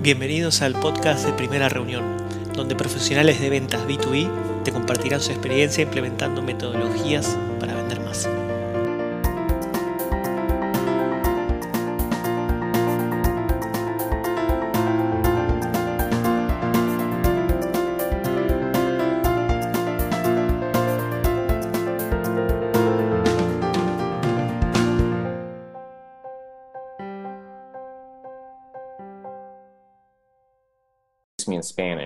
[0.00, 2.04] Bienvenidos al podcast de Primera Reunión,
[2.54, 8.28] donde profesionales de ventas B2B te compartirán su experiencia implementando metodologías para vender más.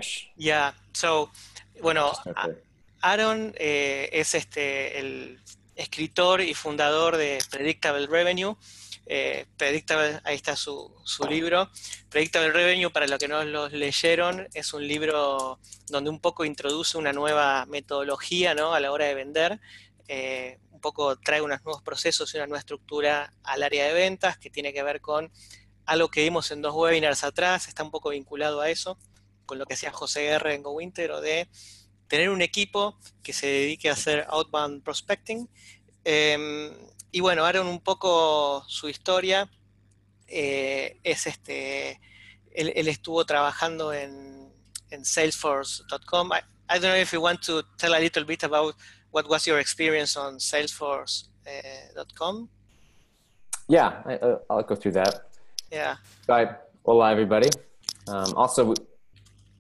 [0.02, 0.33] Spanish.
[0.37, 1.30] Yeah, so,
[1.80, 2.12] bueno,
[3.01, 5.41] Aaron eh, es este, el
[5.74, 8.57] escritor y fundador de Predictable Revenue.
[9.07, 11.70] Eh, Predictable, ahí está su, su libro.
[12.09, 16.96] Predictable Revenue, para los que no lo leyeron, es un libro donde un poco introduce
[16.96, 18.74] una nueva metodología ¿no?
[18.74, 19.60] a la hora de vender.
[20.09, 24.38] Eh, un poco trae unos nuevos procesos y una nueva estructura al área de ventas
[24.38, 25.30] que tiene que ver con
[25.87, 28.98] algo que vimos en dos webinars atrás, está un poco vinculado a eso,
[29.46, 30.55] con lo que hacía José R.
[30.55, 31.48] en GoWinter, o de
[32.09, 35.49] tener un equipo que se dedique a hacer outbound prospecting.
[36.04, 36.73] Eh,
[37.10, 39.51] y bueno, Aaron, un poco su historia
[40.26, 42.01] eh, es este,
[42.52, 44.51] él, él, estuvo trabajando en,
[44.90, 46.32] en salesforce.com.
[46.32, 46.38] I,
[46.71, 48.74] I, don't know if you want to tell a little bit about
[49.10, 52.49] what was your experience on salesforce.com.
[53.68, 55.27] yeah, I, will go through that.
[55.71, 55.96] Yeah.
[56.27, 56.56] Bye.
[56.84, 57.49] Hola, everybody.
[58.09, 58.74] Um, also,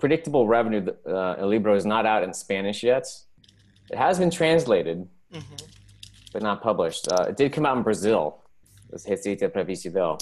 [0.02, 3.06] predictable revenue, uh, El Libro is not out in Spanish yet.
[3.88, 5.54] It has been translated, mm-hmm.
[6.32, 7.06] but not published.
[7.06, 8.42] Uh, it did come out in Brazil.
[8.88, 10.20] It was Receita Previsível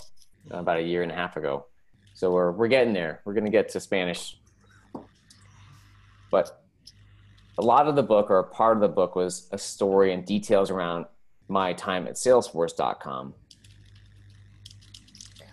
[0.53, 1.65] uh, about a year and a half ago.
[2.13, 3.23] So we're, we're getting there.
[3.25, 4.39] We're going to get to Spanish.
[6.31, 6.63] But
[7.57, 10.27] a lot of the book, or a part of the book, was a story and
[10.27, 11.07] details around
[11.49, 13.33] my time at Salesforce.com,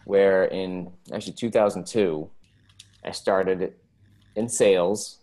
[0.03, 2.30] where in actually 2002,
[3.05, 3.73] I started
[4.38, 5.17] in sales.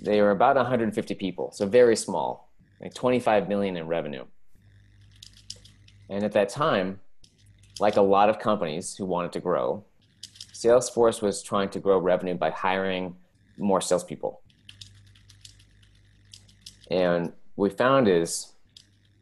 [0.00, 4.24] They were about 150 people, so very small, like 25 million in revenue.
[6.08, 7.00] And at that time,
[7.80, 9.84] like a lot of companies who wanted to grow,
[10.52, 13.16] Salesforce was trying to grow revenue by hiring
[13.56, 14.42] more salespeople.
[16.90, 18.52] And what we found is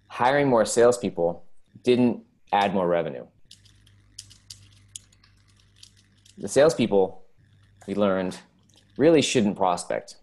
[0.08, 1.44] hiring more salespeople
[1.84, 3.26] didn't add more revenue.
[6.38, 7.22] The salespeople,
[7.86, 8.38] we learned,
[8.98, 10.16] really shouldn't prospect.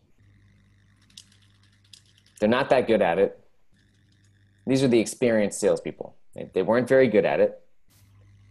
[2.40, 3.40] They're not that good at it.
[4.68, 6.16] These are the experienced salespeople.
[6.54, 7.62] They weren't very good at it.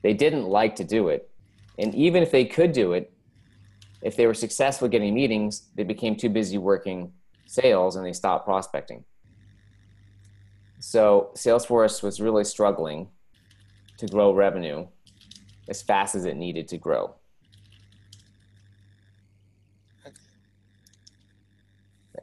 [0.03, 1.31] They didn't like to do it.
[1.79, 3.13] And even if they could do it,
[4.01, 7.13] if they were successful getting meetings, they became too busy working
[7.47, 9.05] sales and they stopped prospecting.
[10.79, 13.09] So Salesforce was really struggling
[13.99, 14.87] to grow revenue
[15.69, 17.15] as fast as it needed to grow.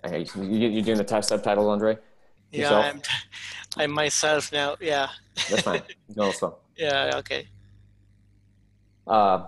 [0.06, 0.25] Okay.
[0.35, 1.97] You, are doing the t- subtitle, Andre?
[2.51, 2.85] Yourself?
[2.85, 3.01] Yeah, I'm,
[3.78, 4.75] I'm myself now.
[4.79, 5.09] Yeah.
[5.50, 5.81] That's fine.
[6.16, 6.57] No, slow.
[6.75, 7.12] Yeah.
[7.16, 7.47] Okay.
[9.07, 9.47] Uh,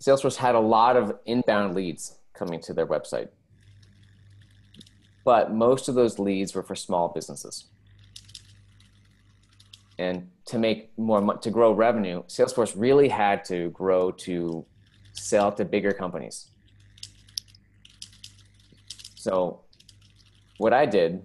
[0.00, 3.28] Salesforce had a lot of inbound leads coming to their website,
[5.24, 7.66] but most of those leads were for small businesses.
[9.98, 14.64] And to make more to grow revenue, Salesforce really had to grow to
[15.12, 16.48] sell to bigger companies.
[19.14, 19.60] So
[20.62, 21.20] what I did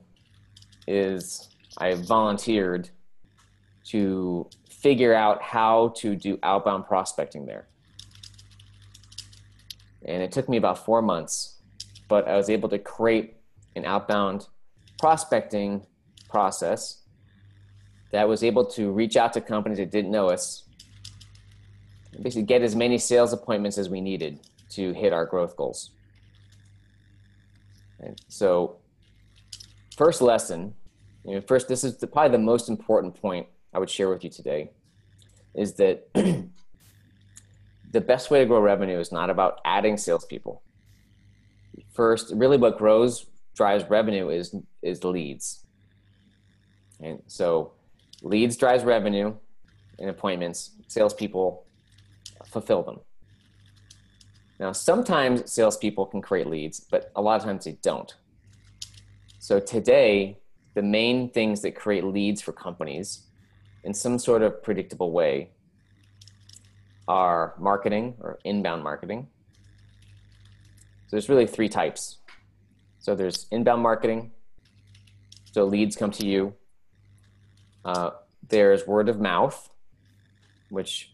[0.87, 2.89] is I volunteered
[3.89, 7.67] to figure out how to do outbound prospecting there.
[10.05, 11.61] And it took me about four months,
[12.07, 13.35] but I was able to create
[13.75, 14.47] an outbound
[14.97, 15.85] prospecting
[16.27, 17.03] process
[18.11, 20.63] that was able to reach out to companies that didn't know us,
[22.23, 24.39] basically get as many sales appointments as we needed
[24.71, 25.91] to hit our growth goals.
[27.99, 28.77] And so
[29.97, 30.73] first lesson,
[31.25, 34.23] you know, first, this is the, probably the most important point I would share with
[34.23, 34.71] you today
[35.53, 36.07] is that
[37.91, 40.61] the best way to grow revenue is not about adding salespeople.
[41.91, 45.65] First, really what grows, drives revenue is, is leads.
[47.01, 47.73] And so
[48.21, 49.35] leads drives revenue
[49.99, 51.65] and appointments, salespeople
[52.45, 52.99] fulfill them.
[54.59, 58.15] Now, sometimes salespeople can create leads, but a lot of times they don't.
[59.39, 60.39] So today,
[60.73, 63.23] the main things that create leads for companies
[63.83, 65.51] in some sort of predictable way
[67.07, 69.27] are marketing or inbound marketing.
[71.07, 72.17] So there's really three types.
[72.99, 74.31] So there's inbound marketing.
[75.53, 76.53] So leads come to you.
[77.85, 78.11] Uh,
[78.49, 79.69] there's word of mouth,
[80.69, 81.13] which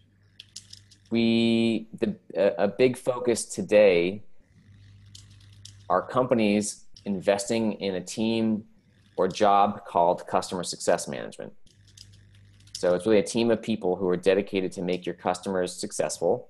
[1.11, 2.15] we the
[2.57, 4.23] a big focus today
[5.87, 8.63] are companies investing in a team
[9.17, 11.53] or job called customer success management.
[12.73, 16.49] So it's really a team of people who are dedicated to make your customers successful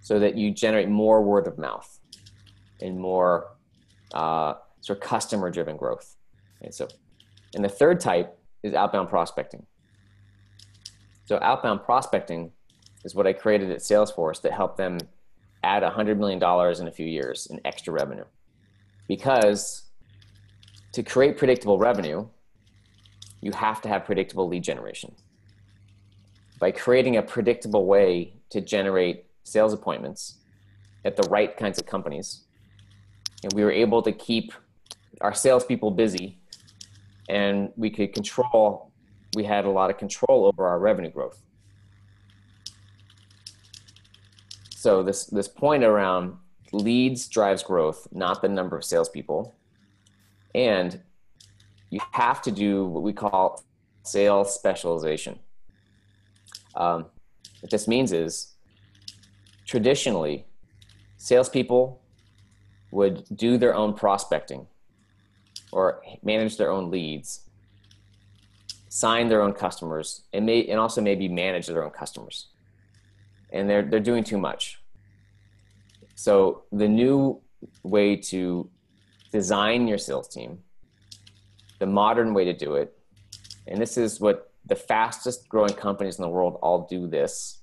[0.00, 1.98] so that you generate more word of mouth
[2.80, 3.52] and more
[4.12, 6.16] uh, sort of customer driven growth.
[6.60, 6.88] And so,
[7.54, 9.64] and the third type is outbound prospecting.
[11.26, 12.50] So outbound prospecting
[13.04, 14.98] is what I created at Salesforce that helped them
[15.62, 16.38] add $100 million
[16.80, 18.24] in a few years in extra revenue.
[19.08, 19.82] Because
[20.92, 22.26] to create predictable revenue,
[23.40, 25.14] you have to have predictable lead generation.
[26.58, 30.36] By creating a predictable way to generate sales appointments
[31.04, 32.44] at the right kinds of companies,
[33.42, 34.52] and we were able to keep
[35.20, 36.38] our salespeople busy
[37.28, 38.92] and we could control,
[39.34, 41.42] we had a lot of control over our revenue growth.
[44.70, 46.36] So this, this point around
[46.74, 49.54] leads drives growth, not the number of salespeople.
[50.54, 51.00] And
[51.90, 53.62] you have to do what we call
[54.02, 55.38] sales specialization.
[56.74, 57.06] Um,
[57.60, 58.54] what this means is
[59.64, 60.44] traditionally,
[61.16, 62.00] salespeople
[62.90, 64.66] would do their own prospecting
[65.72, 67.48] or manage their own leads,
[68.88, 72.48] sign their own customers, and may and also maybe manage their own customers.
[73.50, 74.80] And they're they're doing too much.
[76.14, 77.40] So the new
[77.82, 78.70] way to
[79.32, 80.58] design your sales team,
[81.78, 82.96] the modern way to do it,
[83.66, 87.60] and this is what the fastest growing companies in the world all do this,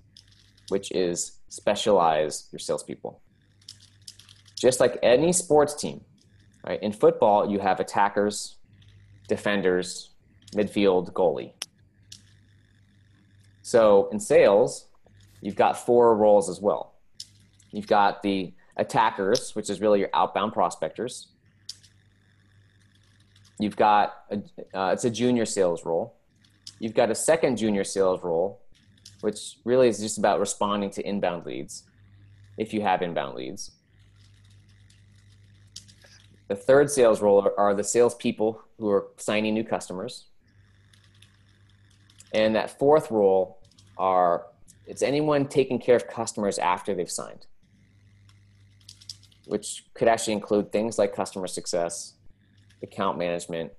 [0.69, 3.21] which is specialize your salespeople.
[4.59, 6.01] Just like any sports team,
[6.67, 6.81] right?
[6.83, 8.57] In football, you have attackers,
[9.27, 10.11] defenders,
[10.53, 11.53] midfield, goalie.
[13.61, 14.87] So in sales,
[15.41, 16.90] you've got four roles as well.
[17.71, 21.27] You've got the attackers, which is really your outbound prospectors.
[23.59, 24.37] You've got a,
[24.77, 26.15] uh, it's a junior sales role.
[26.79, 28.61] You've got a second junior sales role,
[29.21, 31.83] which really is just about responding to inbound leads,
[32.57, 33.71] if you have inbound leads.
[36.47, 40.25] The third sales role are, are the salespeople who are signing new customers.
[42.33, 43.59] And that fourth role
[43.97, 44.47] are
[44.87, 47.45] it's anyone taking care of customers after they've signed,
[49.45, 52.13] which could actually include things like customer success,
[52.83, 53.71] account management,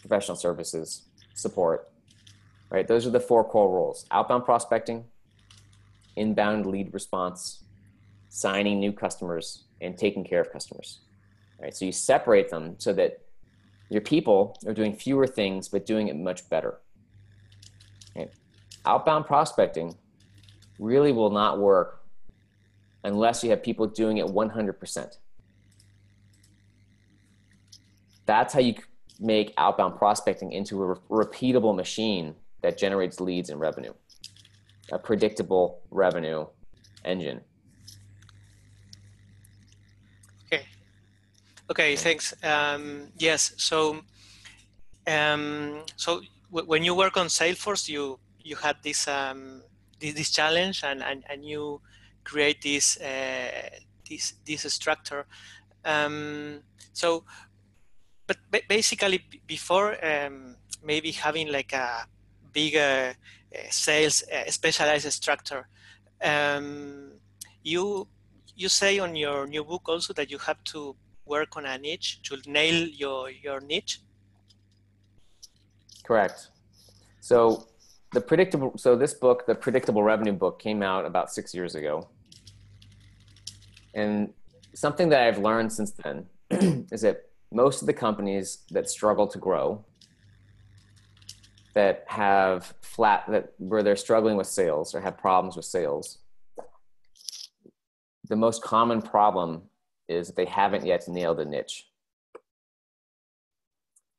[0.00, 1.02] professional services,
[1.34, 1.90] support.
[2.70, 2.86] Right?
[2.86, 5.04] Those are the four core roles outbound prospecting,
[6.16, 7.64] inbound lead response,
[8.28, 11.00] signing new customers, and taking care of customers
[11.60, 11.74] right?
[11.74, 13.20] So you separate them so that
[13.90, 16.78] your people are doing fewer things but doing it much better.
[18.16, 18.30] Okay?
[18.84, 19.94] Outbound prospecting
[20.78, 21.97] really will not work
[23.04, 25.16] unless you have people doing it 100%.
[28.26, 28.74] That's how you
[29.20, 33.92] make outbound prospecting into a re- repeatable machine that generates leads and revenue,
[34.92, 36.46] a predictable revenue
[37.04, 37.40] engine.
[40.46, 40.64] Okay,
[41.70, 41.96] Okay.
[41.96, 42.34] thanks.
[42.42, 44.00] Um, yes, so
[45.06, 46.20] um, so
[46.50, 49.62] when you work on Salesforce, you you had this um,
[50.00, 51.80] this, this, challenge and, and, and you
[52.28, 55.26] create this uh, this this structure.
[55.84, 56.60] Um,
[56.92, 57.24] so,
[58.26, 58.36] but
[58.68, 62.06] basically, before um, maybe having like a
[62.52, 63.14] bigger
[63.54, 65.66] uh, sales uh, specialized structure,
[66.22, 67.12] um,
[67.62, 68.06] you
[68.56, 70.94] you say on your new book also that you have to
[71.24, 74.00] work on a niche to nail your your niche?
[76.04, 76.48] Correct.
[77.20, 77.68] So
[78.12, 82.08] the predictable so this book the predictable revenue book came out about six years ago
[83.94, 84.32] and
[84.74, 86.26] something that i've learned since then
[86.92, 89.84] is that most of the companies that struggle to grow
[91.74, 96.18] that have flat that where they're struggling with sales or have problems with sales
[98.28, 99.62] the most common problem
[100.08, 101.86] is they haven't yet nailed a niche.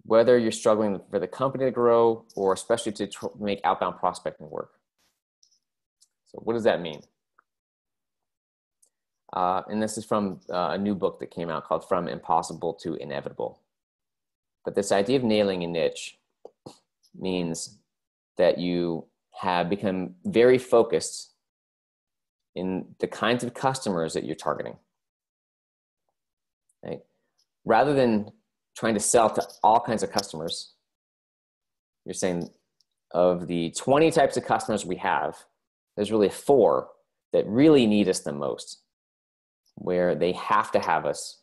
[0.03, 4.49] Whether you're struggling for the company to grow or especially to tr- make outbound prospecting
[4.49, 4.71] work.
[6.25, 7.01] So, what does that mean?
[9.33, 12.73] Uh, and this is from uh, a new book that came out called From Impossible
[12.75, 13.59] to Inevitable.
[14.65, 16.17] But this idea of nailing a niche
[17.17, 17.77] means
[18.37, 19.05] that you
[19.41, 21.31] have become very focused
[22.55, 24.75] in the kinds of customers that you're targeting
[26.83, 26.99] right?
[27.65, 28.31] Rather than
[28.75, 30.73] trying to sell to all kinds of customers,
[32.05, 32.49] you're saying
[33.11, 35.37] of the 20 types of customers we have,
[35.95, 36.89] there's really four
[37.33, 38.81] that really need us the most,
[39.79, 41.39] where they have to have us.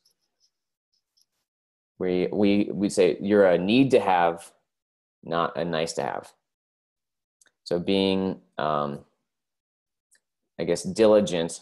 [1.98, 4.52] We, we, we say you're a need to have,
[5.24, 6.32] not a nice to have.
[7.64, 9.00] So being, um,
[10.58, 11.60] I guess, diligent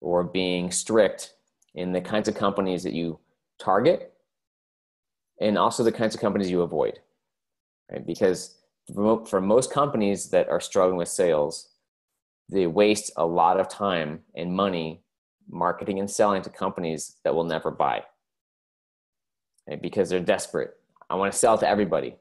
[0.00, 1.34] or being strict
[1.74, 3.18] in the kinds of companies that you
[3.58, 4.12] target
[5.40, 6.98] and also the kinds of companies you avoid
[7.90, 8.56] right because
[8.94, 11.70] for most companies that are struggling with sales
[12.48, 15.03] they waste a lot of time and money
[15.48, 18.02] marketing and selling to companies that will never buy
[19.68, 19.80] right?
[19.80, 20.76] because they're desperate.
[21.10, 22.16] I want to sell to everybody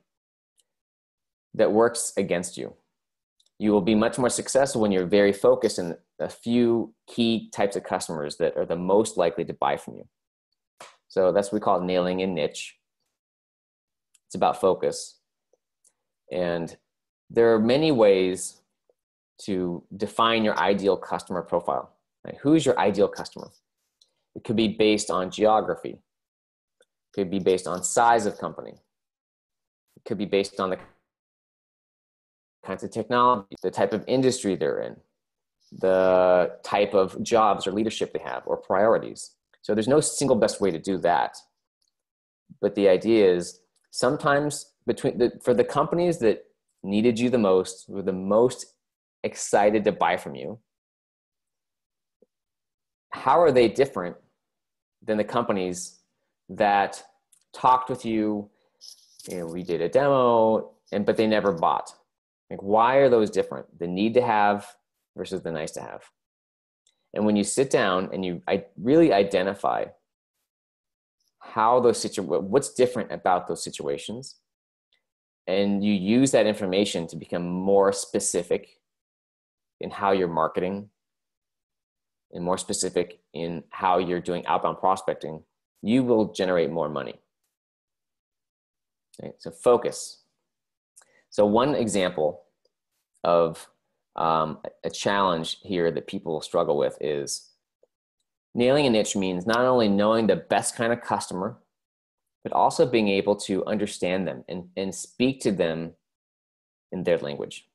[1.53, 2.73] that works against you.
[3.59, 7.75] You will be much more successful when you're very focused in a few key types
[7.75, 10.07] of customers that are the most likely to buy from you.
[11.07, 12.75] So that's what we call nailing a niche.
[14.27, 15.19] It's about focus.
[16.31, 16.75] And
[17.29, 18.61] there are many ways
[19.43, 21.92] to define your ideal customer profile.
[22.25, 22.37] Right?
[22.41, 23.49] Who's your ideal customer?
[24.35, 25.91] It could be based on geography.
[25.91, 28.73] It could be based on size of company.
[29.97, 30.79] It could be based on the
[32.65, 34.95] kinds of technology, the type of industry they're in,
[35.71, 39.31] the type of jobs or leadership they have, or priorities.
[39.61, 41.37] So there's no single best way to do that.
[42.61, 43.59] But the idea is
[43.91, 46.45] sometimes between the, for the companies that
[46.83, 48.65] needed you the most, were the most
[49.23, 50.59] excited to buy from you,
[53.13, 54.15] how are they different
[55.05, 55.99] than the companies
[56.49, 57.01] that
[57.53, 58.49] talked with you?
[59.29, 61.93] Know, we did a demo, and but they never bought.
[62.49, 63.79] Like, why are those different?
[63.79, 64.67] The need to have
[65.15, 66.03] versus the nice to have.
[67.13, 69.85] And when you sit down and you I really identify
[71.39, 74.37] how those situations, what's different about those situations,
[75.45, 78.79] and you use that information to become more specific
[79.79, 80.89] in how you're marketing
[82.33, 85.43] and more specific in how you're doing outbound prospecting,
[85.81, 87.19] you will generate more money.
[89.19, 90.23] Okay, so focus.
[91.29, 92.41] So one example
[93.23, 93.67] of
[94.15, 97.49] um, a challenge here that people struggle with is
[98.53, 101.57] nailing a niche means not only knowing the best kind of customer
[102.43, 105.93] but also being able to understand them and, and speak to them
[106.91, 107.67] in their language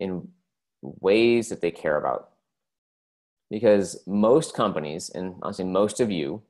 [0.00, 0.28] in
[0.80, 2.27] ways that they care about.
[3.50, 6.42] Because most companies, and say most of you,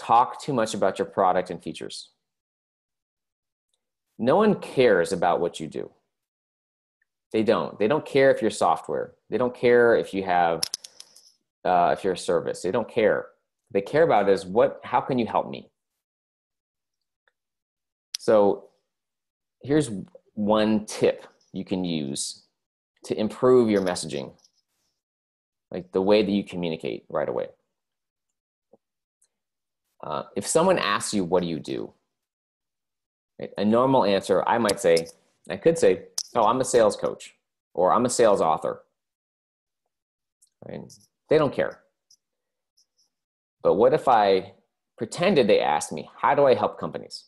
[0.00, 2.10] talk too much about your product and features.
[4.18, 5.90] No one cares about what you do.
[7.32, 7.76] They don't.
[7.78, 9.14] They don't care if you're software.
[9.28, 10.60] They don't care if you have,
[11.64, 12.62] uh, if you're a service.
[12.62, 13.26] They don't care
[13.74, 15.68] they care about is what how can you help me
[18.18, 18.70] so
[19.62, 19.90] here's
[20.34, 22.44] one tip you can use
[23.04, 24.32] to improve your messaging
[25.74, 27.48] like the way that you communicate right away
[30.02, 31.92] uh, if someone asks you what do you do
[33.38, 35.06] right, a normal answer i might say
[35.50, 36.04] i could say
[36.34, 37.34] oh i'm a sales coach
[37.74, 38.82] or i'm a sales author
[40.66, 40.80] right?
[41.28, 41.84] they don't care
[43.64, 44.52] but what if I
[44.98, 47.24] pretended they asked me, how do I help companies?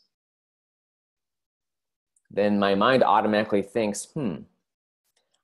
[2.31, 4.43] Then my mind automatically thinks, hmm,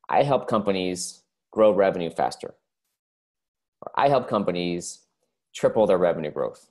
[0.09, 2.55] I help companies grow revenue faster.
[3.83, 5.01] Or I help companies
[5.55, 6.71] triple their revenue growth.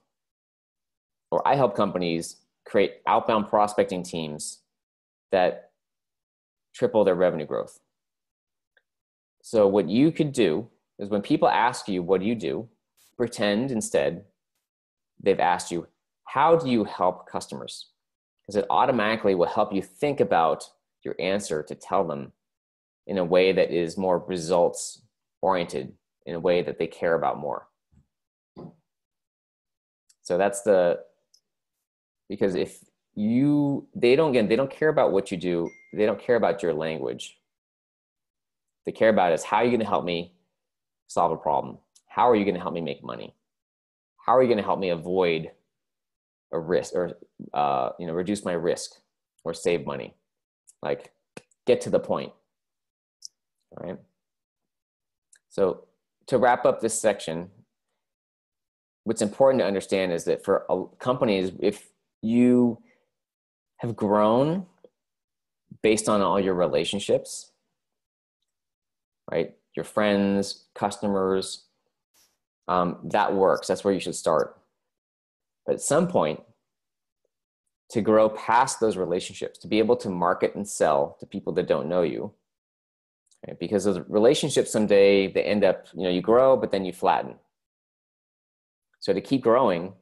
[1.29, 4.59] Or I help companies create outbound prospecting teams
[5.31, 5.71] that
[6.73, 7.79] triple their revenue growth.
[9.43, 10.67] So, what you could do
[10.99, 12.69] is when people ask you, What do you do?
[13.21, 14.25] pretend instead
[15.21, 15.85] they've asked you,
[16.23, 17.91] how do you help customers?
[18.41, 20.63] Because it automatically will help you think about
[21.03, 22.31] your answer to tell them
[23.05, 25.03] in a way that is more results
[25.39, 25.93] oriented,
[26.25, 27.67] in a way that they care about more.
[30.21, 30.99] So that's the,
[32.29, 32.79] because if
[33.15, 36.63] you, they don't, again, they don't care about what you do, they don't care about
[36.63, 37.37] your language.
[38.85, 40.33] They care about is how are you going to help me
[41.07, 41.77] solve a problem?
[42.11, 43.33] how are you going to help me make money?
[44.17, 45.49] How are you going to help me avoid
[46.51, 47.17] a risk or
[47.53, 48.91] uh, you know reduce my risk
[49.45, 50.13] or save money?
[50.83, 51.13] Like
[51.65, 52.33] get to the point.
[53.71, 53.97] All right.
[55.47, 55.85] So
[56.27, 57.49] to wrap up this section,
[59.03, 61.89] what's important to understand is that for companies, if
[62.21, 62.81] you
[63.77, 64.65] have grown
[65.81, 67.51] based on all your relationships,
[69.29, 69.55] right?
[69.75, 71.65] Your friends, customers,
[72.67, 73.67] um, that works.
[73.67, 74.59] That's where you should start.
[75.65, 76.41] But at some point,
[77.89, 81.67] to grow past those relationships, to be able to market and sell to people that
[81.67, 82.31] don't know you,
[83.47, 83.59] Right?
[83.59, 87.35] Because those relationships someday they end up, you know, you grow, but then you flatten.
[88.99, 89.93] So to keep growing,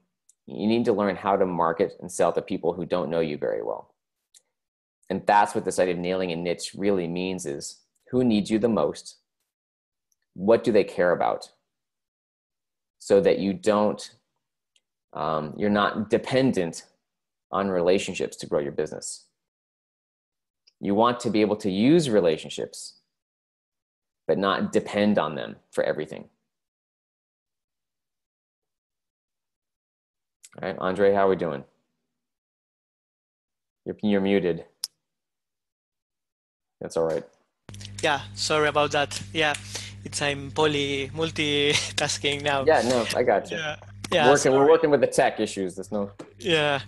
[0.46, 3.38] you need to learn how to market and sell to people who don't know you
[3.38, 3.94] very well.
[5.10, 8.60] And that's what this idea of nailing a niche really means is who needs you
[8.60, 9.18] the most?
[10.34, 11.50] What do they care about?
[13.00, 14.12] So that you don't,
[15.14, 16.86] um, you're not dependent
[17.52, 19.26] on relationships to grow your business.
[20.80, 22.99] You want to be able to use relationships,
[24.30, 26.24] but not depend on them for everything.
[30.62, 31.64] All right, Andre, how are we doing?
[33.86, 34.66] You're, you're muted.
[36.80, 37.24] That's all right.
[38.04, 39.20] Yeah, sorry about that.
[39.34, 39.56] Yeah,
[40.06, 42.66] it's I'm poly multitasking now.
[42.66, 43.58] Yeah, no, I got you.
[43.58, 43.78] Yeah,
[44.12, 44.30] yeah.
[44.30, 45.74] Working, we're working with the tech issues.
[45.74, 46.12] There's no.
[46.38, 46.82] Yeah,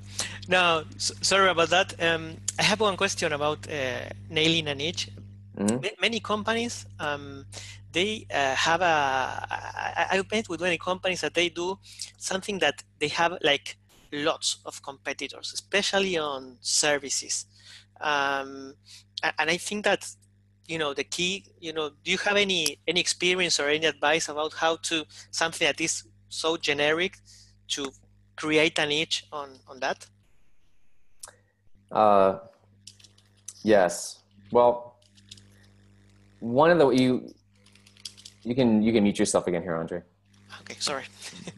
[0.47, 1.95] no, sorry about that.
[1.99, 5.09] Um, I have one question about uh, nailing a niche.
[5.61, 6.01] Mm-hmm.
[6.01, 7.45] Many companies, um,
[7.91, 9.45] they uh, have a.
[9.49, 11.77] I, I've met with many companies that they do
[12.17, 13.77] something that they have like
[14.11, 17.45] lots of competitors, especially on services.
[17.99, 18.73] Um,
[19.37, 20.09] and I think that
[20.67, 21.45] you know the key.
[21.59, 25.67] You know, do you have any any experience or any advice about how to something
[25.67, 27.17] that is so generic
[27.69, 27.91] to
[28.35, 30.07] create a niche on on that?
[31.91, 32.39] Uh,
[33.63, 34.23] yes.
[34.51, 34.90] Well,
[36.41, 37.33] one of the you
[38.43, 40.01] you can you can mute yourself again here, Andre.
[40.61, 41.05] Okay, sorry.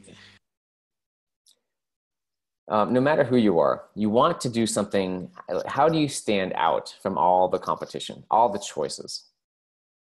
[2.68, 5.30] um, no matter who you are, you want to do something.
[5.66, 9.26] How do you stand out from all the competition, all the choices?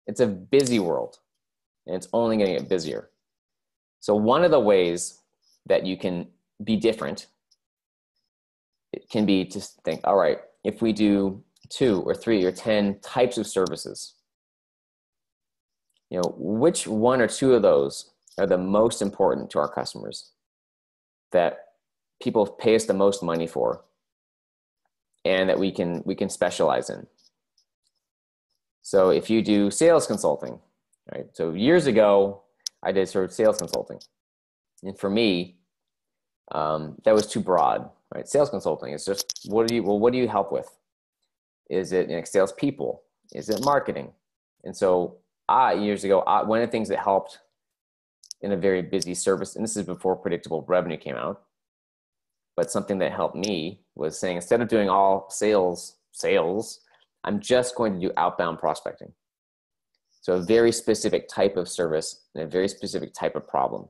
[0.08, 1.20] It's a busy world,
[1.86, 3.10] and it's only going to get busier.
[4.00, 5.20] So one of the ways
[5.68, 6.28] that you can
[6.64, 7.28] be different
[8.92, 13.00] it can be to think, all right, if we do two or three or 10
[13.02, 14.16] types of services,
[16.10, 20.32] you know, which one or two of those are the most important to our customers
[21.32, 21.66] that
[22.22, 23.84] people pay us the most money for
[25.26, 27.06] and that we can we can specialize in?
[28.82, 30.60] So if you do sales consulting
[31.14, 31.26] right?
[31.34, 32.42] So years ago
[32.84, 34.00] i did sort of sales consulting.
[34.84, 35.58] And for me
[36.52, 38.28] um, that was too broad right?
[38.28, 40.70] Sales consulting is just what do you well what do you help with?
[41.70, 44.12] Is it you know, sales people is it marketing?
[44.64, 45.19] And so
[45.50, 47.40] i years ago I, one of the things that helped
[48.42, 51.44] in a very busy service and this is before predictable revenue came out
[52.56, 56.82] but something that helped me was saying instead of doing all sales sales
[57.24, 59.12] i'm just going to do outbound prospecting.
[60.22, 63.88] So a very specific type of service and a very specific type of problem.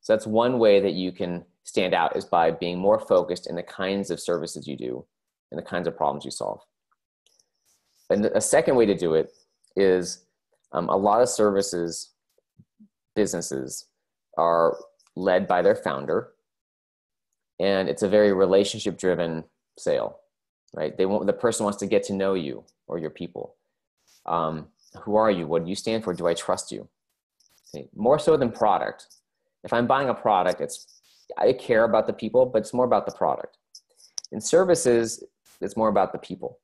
[0.00, 3.54] So that's one way that you can stand out is by being more focused in
[3.54, 5.04] the kinds of services you do
[5.50, 6.60] and the kinds of problems you solve.
[8.08, 9.32] And a second way to do it
[9.76, 10.24] is
[10.72, 12.10] um, a lot of services
[13.14, 13.86] businesses
[14.38, 14.76] are
[15.16, 16.30] led by their founder
[17.58, 19.44] and it's a very relationship driven
[19.78, 20.20] sale
[20.74, 20.96] right?
[20.96, 23.56] They want the person wants to get to know you or your people.
[24.26, 24.68] Um,
[25.02, 25.46] who are you?
[25.46, 26.14] What do you stand for?
[26.14, 26.88] Do i trust you?
[27.74, 27.88] Okay.
[27.94, 29.06] more so than product.
[29.62, 30.86] If i'm buying a product it's
[31.38, 33.58] i care about the people but it's more about the product.
[34.32, 35.22] In services
[35.60, 36.58] it's more about the people.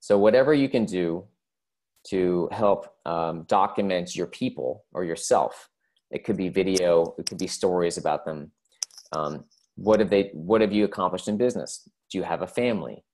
[0.00, 1.24] So whatever you can do
[2.10, 5.68] to help um, document your people or yourself.
[6.10, 8.52] It could be video it could be stories about them.
[9.12, 9.44] Um,
[9.76, 11.88] what have they what have you accomplished in business?
[12.10, 13.04] Do you have a family?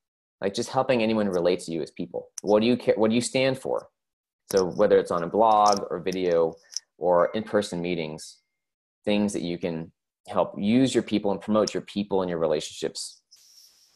[0.40, 2.28] Like just helping anyone relate to you as people.
[2.42, 3.88] What do you care what do you stand for?
[4.52, 6.54] So whether it's on a blog or video
[6.98, 8.38] or in-person meetings
[9.04, 9.92] things that you can
[10.28, 13.20] help use your people and promote your people and your relationships.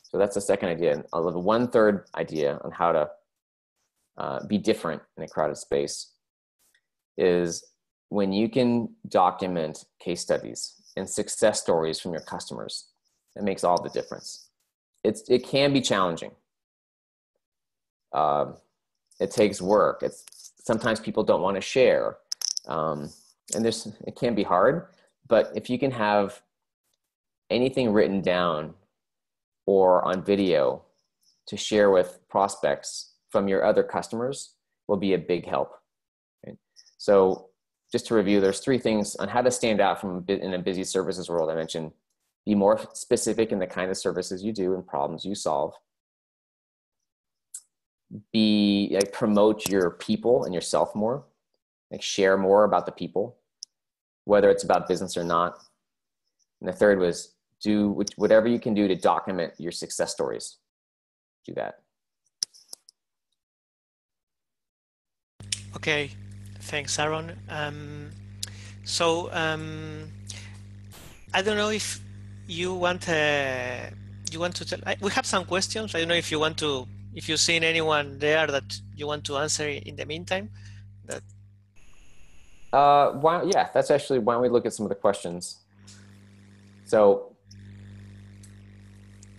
[0.02, 1.02] So that's the second idea.
[1.12, 3.08] I'll have one third idea on how to
[4.18, 6.12] uh, be different in a crowded space
[7.16, 7.64] is
[8.10, 12.88] when you can document case studies and success stories from your customers.
[13.36, 14.48] It makes all the difference.
[15.04, 16.32] It's, it can be challenging.
[18.12, 18.56] Um,
[19.20, 20.02] it takes work.
[20.02, 20.24] It's,
[20.58, 22.16] sometimes people don't want to share.
[22.66, 23.10] Um,
[23.54, 24.88] and there's, it can be hard,
[25.28, 26.42] but if you can have
[27.50, 28.74] anything written down
[29.66, 30.82] or on video
[31.46, 34.54] to share with prospects from your other customers
[34.86, 35.72] will be a big help.
[36.46, 36.56] Right?
[36.96, 37.48] So
[37.90, 40.84] just to review, there's three things on how to stand out from in a busy
[40.84, 41.50] services world.
[41.50, 41.92] I mentioned
[42.44, 45.74] be more specific in the kind of services you do and problems you solve.
[48.32, 51.26] Be like promote your people and yourself more,
[51.90, 53.36] like share more about the people,
[54.24, 55.58] whether it's about business or not.
[56.60, 60.56] And the third was do whatever you can do to document your success stories.
[61.44, 61.80] Do that.
[65.76, 66.10] Okay,
[66.60, 67.38] thanks, Aaron.
[67.48, 68.10] Um,
[68.84, 70.10] so um,
[71.34, 72.00] I don't know if
[72.46, 73.90] you want uh,
[74.30, 74.80] you want to tell.
[74.86, 75.94] I, we have some questions.
[75.94, 79.24] I don't know if you want to if you've seen anyone there that you want
[79.24, 80.50] to answer in the meantime.
[81.06, 81.22] That.
[82.72, 83.42] Uh, why?
[83.42, 85.58] Yeah, that's actually why don't we look at some of the questions.
[86.84, 87.36] So,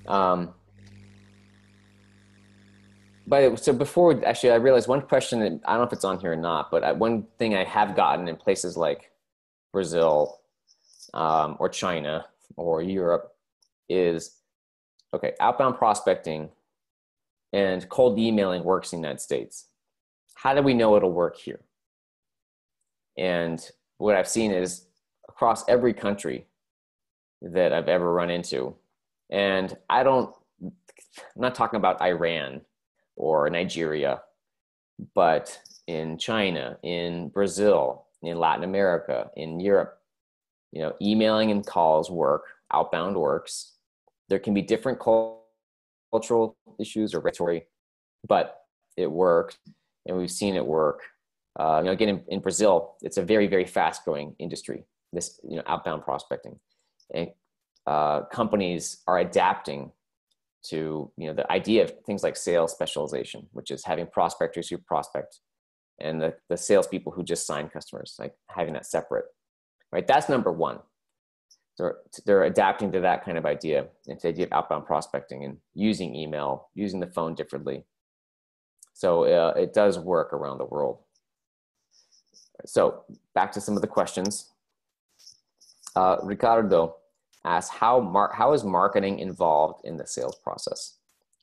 [0.07, 0.53] um,
[3.29, 5.39] but so before actually, I realized one question.
[5.39, 7.95] That, I don't know if it's on here or not, but one thing I have
[7.95, 9.11] gotten in places like
[9.71, 10.39] Brazil
[11.13, 12.25] um, or China
[12.57, 13.31] or Europe
[13.87, 14.35] is
[15.13, 15.33] okay.
[15.39, 16.49] Outbound prospecting
[17.53, 19.67] and cold emailing works in the United States.
[20.33, 21.59] How do we know it'll work here?
[23.15, 23.63] And
[23.99, 24.85] what I've seen is
[25.27, 26.47] across every country
[27.43, 28.75] that I've ever run into,
[29.29, 30.33] and I don't.
[30.63, 30.71] I'm
[31.41, 32.61] not talking about Iran
[33.19, 34.21] or Nigeria,
[35.13, 39.99] but in China, in Brazil, in Latin America, in Europe,
[40.71, 43.73] you know, emailing and calls work, outbound works.
[44.29, 47.65] There can be different cultural issues or regulatory,
[48.27, 48.61] but
[48.95, 49.57] it works,
[50.05, 51.01] and we've seen it work.
[51.59, 54.85] Uh, you know, again, in, in, Brazil, it's a very, very fast-growing industry.
[55.11, 56.57] This, you know, outbound prospecting,
[57.13, 57.31] and
[57.87, 59.91] uh, companies are adapting
[60.61, 64.77] to you know the idea of things like sales specialization, which is having prospectors who
[64.77, 65.39] prospect,
[65.99, 69.25] and the, the salespeople who just sign customers, like having that separate.
[69.91, 70.79] Right, that's number one.
[71.75, 71.93] So
[72.25, 76.13] they're adapting to that kind of idea, and the idea of outbound prospecting and using
[76.15, 77.85] email, using the phone differently.
[78.93, 80.99] So uh, it does work around the world.
[82.65, 84.51] So back to some of the questions.
[85.95, 86.95] Uh, Ricardo,
[87.49, 90.97] asks how mar- how is marketing involved in the sales process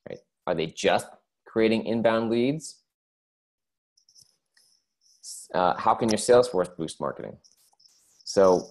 [0.09, 0.21] right?
[0.47, 1.07] Are they just
[1.45, 2.83] creating inbound leads?
[5.53, 7.37] Uh, how can your sales force boost marketing?
[8.25, 8.69] So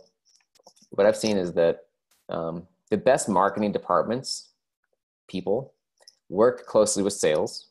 [0.91, 1.79] what i've seen is that
[2.29, 4.49] um, the best marketing departments
[5.27, 5.73] people
[6.29, 7.67] work closely with sales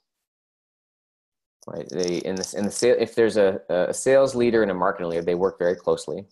[1.67, 1.89] right?
[1.91, 5.11] They in this in the sale if there's a, a sales leader and a marketing
[5.11, 6.27] leader they work very closely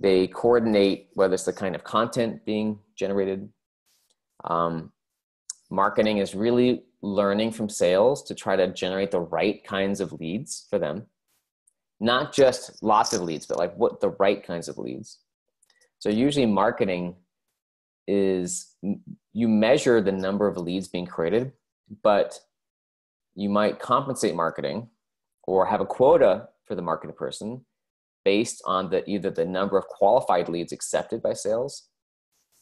[0.00, 3.48] they coordinate whether it's the kind of content being generated.
[4.44, 4.92] Um,
[5.70, 10.66] marketing is really learning from sales to try to generate the right kinds of leads
[10.70, 11.06] for them.
[12.00, 15.18] Not just lots of leads, but like what the right kinds of leads.
[15.98, 17.16] So usually marketing
[18.08, 18.74] is
[19.34, 21.52] you measure the number of leads being created,
[22.02, 22.40] but
[23.34, 24.88] you might compensate marketing
[25.44, 27.66] or have a quota for the marketing person
[28.24, 31.88] based on the either the number of qualified leads accepted by sales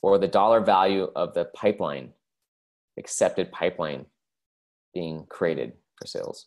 [0.03, 2.11] or the dollar value of the pipeline
[2.99, 4.07] accepted pipeline
[4.95, 6.47] being created for sales.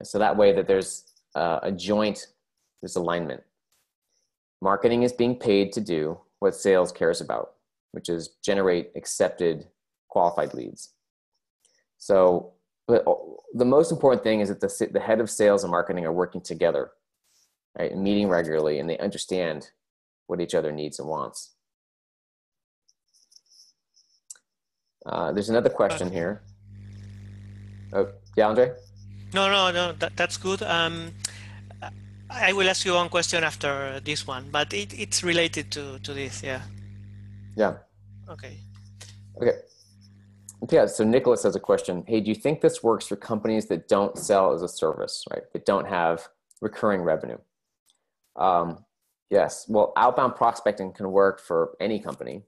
[0.00, 2.26] And so that way that there's uh, a joint
[2.82, 3.42] there's alignment
[4.60, 7.52] marketing is being paid to do what sales cares about
[7.92, 9.66] which is generate accepted
[10.08, 10.94] qualified leads.
[11.98, 12.52] So
[12.88, 13.04] but
[13.54, 16.40] the most important thing is that the, the head of sales and marketing are working
[16.40, 16.90] together
[17.78, 19.70] right, meeting regularly, and they understand
[20.26, 21.54] what each other needs and wants.
[25.04, 26.42] Uh, there's another question here.
[27.92, 28.72] Oh, yeah, Andre?
[29.34, 30.62] No, no, no, that, that's good.
[30.62, 31.12] Um,
[32.30, 36.14] I will ask you one question after this one, but it, it's related to, to
[36.14, 36.62] this, yeah.
[37.56, 37.74] Yeah.
[38.28, 38.56] Okay.
[39.36, 39.58] Okay.
[40.70, 42.04] Yeah, so Nicholas has a question.
[42.06, 45.42] Hey, do you think this works for companies that don't sell as a service, right?
[45.52, 46.28] That don't have
[46.60, 47.38] recurring revenue?
[48.36, 48.84] Um,
[49.30, 52.42] yes, well, outbound prospecting can work for any company.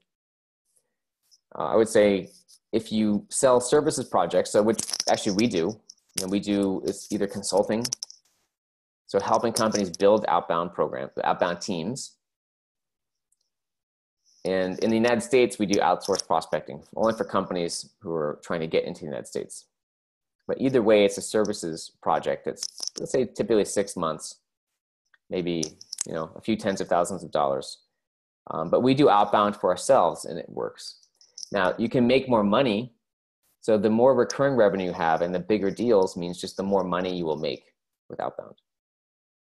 [1.57, 2.29] Uh, I would say
[2.73, 5.79] if you sell services projects, so which actually we do,
[6.17, 7.85] you know, we do is either consulting,
[9.07, 12.15] so helping companies build outbound programs, outbound teams.
[14.43, 18.59] And in the United States, we do outsourced prospecting, only for companies who are trying
[18.59, 19.65] to get into the United States.
[20.47, 22.67] But either way, it's a services project that's,
[22.99, 24.35] let's say, typically six months
[25.29, 25.63] maybe
[26.05, 27.79] you know a few tens of thousands of dollars.
[28.51, 30.99] Um, but we do outbound for ourselves, and it works.
[31.51, 32.93] Now you can make more money.
[33.61, 36.83] So the more recurring revenue you have, and the bigger deals means just the more
[36.83, 37.63] money you will make
[38.09, 38.55] with outbound.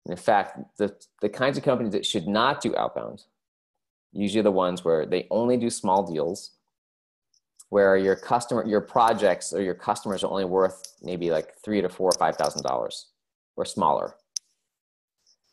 [0.04, 3.24] And in fact, the the kinds of companies that should not do outbound,
[4.12, 6.52] usually the ones where they only do small deals,
[7.68, 11.88] where your customer, your projects or your customers are only worth maybe like three to
[11.88, 13.06] four or five thousand dollars
[13.56, 14.16] or smaller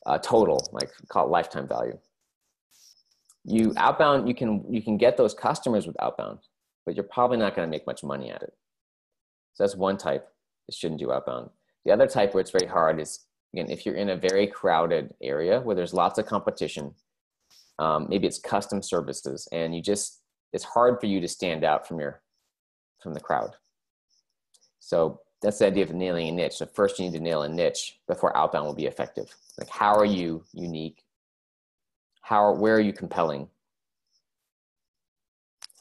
[0.08, 1.98] uh, total, like call it lifetime value.
[3.43, 6.39] You outbound, you can you can get those customers with outbound,
[6.86, 8.54] but you're probably not going to make much money at it.
[9.54, 10.28] So that's one type
[10.67, 11.50] that shouldn't do outbound.
[11.86, 15.13] The other type where it's very hard is again, if you're in a very crowded
[15.22, 16.93] area where there's lots of competition,
[17.80, 20.22] um, maybe it's custom services, and you just
[20.54, 22.22] it's hard for you to stand out from your
[23.02, 23.56] from the crowd.
[24.80, 26.58] So that's the idea of nailing a niche.
[26.58, 29.34] So first, you need to nail a niche before outbound will be effective.
[29.58, 31.04] Like, how are you unique?
[32.21, 33.47] How are, where are you compelling?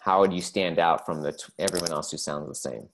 [0.01, 2.89] How would you stand out from the everyone else who sounds the same?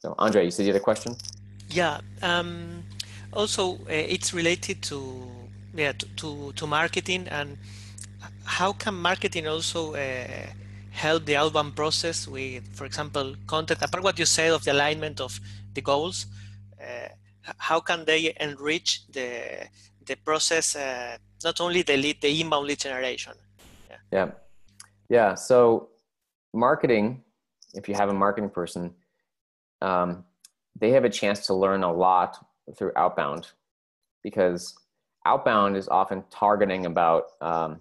[0.00, 1.16] So, Andre, you said you had a question.
[1.70, 2.00] Yeah.
[2.20, 2.82] Um,
[3.32, 5.26] also, uh, it's related to
[5.74, 7.56] yeah to, to, to marketing and
[8.44, 10.46] how can marketing also uh,
[10.94, 13.82] help the outbound process with, for example, content?
[13.82, 15.38] Apart what you said of the alignment of
[15.74, 16.26] the goals,
[16.80, 17.08] uh,
[17.58, 19.68] how can they enrich the
[20.06, 20.76] the process?
[20.76, 23.34] Uh, not only the lead, the inbound lead generation.
[23.90, 23.96] Yeah.
[24.12, 24.28] yeah,
[25.08, 25.34] yeah.
[25.34, 25.88] So,
[26.52, 27.22] marketing.
[27.74, 28.94] If you have a marketing person,
[29.82, 30.24] um,
[30.78, 32.38] they have a chance to learn a lot
[32.76, 33.48] through outbound
[34.22, 34.74] because
[35.26, 37.80] outbound is often targeting about um,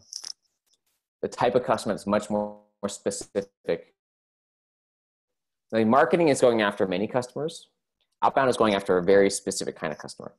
[1.22, 3.96] the type of customer that's much more, more specific.
[5.72, 7.70] The marketing is going after many customers.
[8.22, 10.34] Outbound is going after a very specific kind of customer.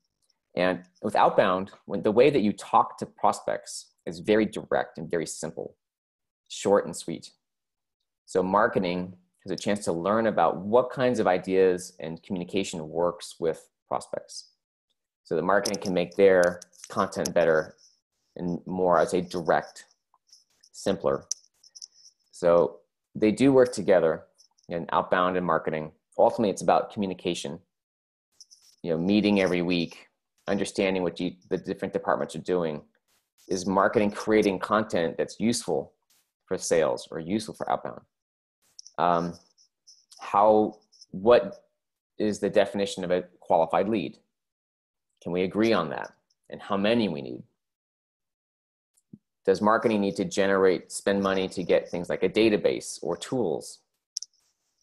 [0.55, 5.11] And with outbound, when the way that you talk to prospects is very direct and
[5.11, 5.77] very simple,
[6.49, 7.31] short and sweet.
[8.27, 13.37] So marketing has a chance to learn about what kinds of ideas and communication works
[13.41, 14.51] with prospects.
[15.25, 17.75] So the marketing can make their content better
[18.37, 19.87] and more, I'd say, direct
[20.73, 21.25] simpler.
[22.45, 22.81] So
[23.15, 24.25] they do work together
[24.69, 25.93] in outbound and marketing.
[26.19, 27.59] Ultimately, it's about communication.
[28.83, 30.09] You know, meeting every week,
[30.47, 32.83] understanding what you, the different departments are doing.
[33.49, 35.95] Is marketing creating content that's useful
[36.45, 38.03] for sales or useful for outbound?
[38.99, 39.39] Um,
[40.21, 40.81] how,
[41.13, 41.65] what
[42.19, 44.19] is the definition of a qualified lead?
[45.23, 46.13] Can we agree on that?
[46.51, 47.43] And how many we need?
[49.45, 53.81] Does marketing need to generate spend money to get things like a database or tools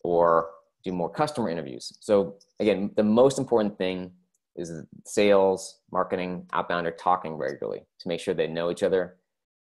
[0.03, 0.49] or
[0.83, 1.93] do more customer interviews?
[1.99, 4.11] So again the most important thing
[4.55, 9.17] is sales marketing outbound are talking regularly to make sure they know each other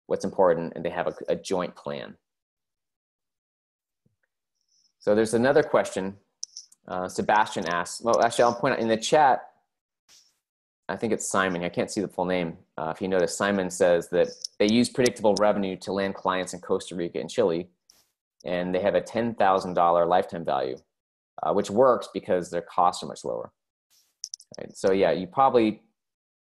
[0.08, 2.16] what's important and they have a, a joint plan.
[5.00, 6.18] So there's another question
[6.88, 9.51] uh, sebastian asks well actually i'll point out in the chat
[10.92, 11.64] I think it's Simon.
[11.64, 12.58] I can't see the full name.
[12.78, 14.28] Uh, if you notice, Simon says that
[14.60, 17.70] they use predictable revenue to land clients in Costa Rica and Chile,
[18.44, 20.78] and they have a $10,000 lifetime value,
[21.44, 23.54] uh, which works because their costs are much lower.
[24.60, 24.76] Right?
[24.76, 25.82] So yeah, you probably,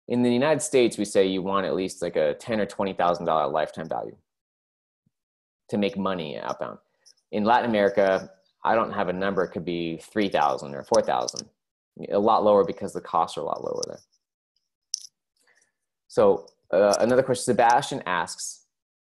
[0.08, 3.52] in the United States, we say you want at least like a ten or $20,000
[3.52, 4.16] lifetime value
[5.68, 6.78] to make money outbound.
[7.30, 8.30] In Latin America,
[8.64, 9.44] I don't have a number.
[9.44, 11.46] It could be 3,000 or 4,000,
[12.10, 14.00] a lot lower because the costs are a lot lower there.
[16.10, 18.64] So uh, another question, Sebastian asks,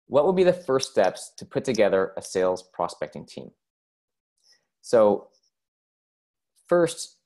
[0.06, 3.50] what would be the first steps to put together a sales prospecting team?
[4.80, 5.26] So
[6.68, 7.16] first,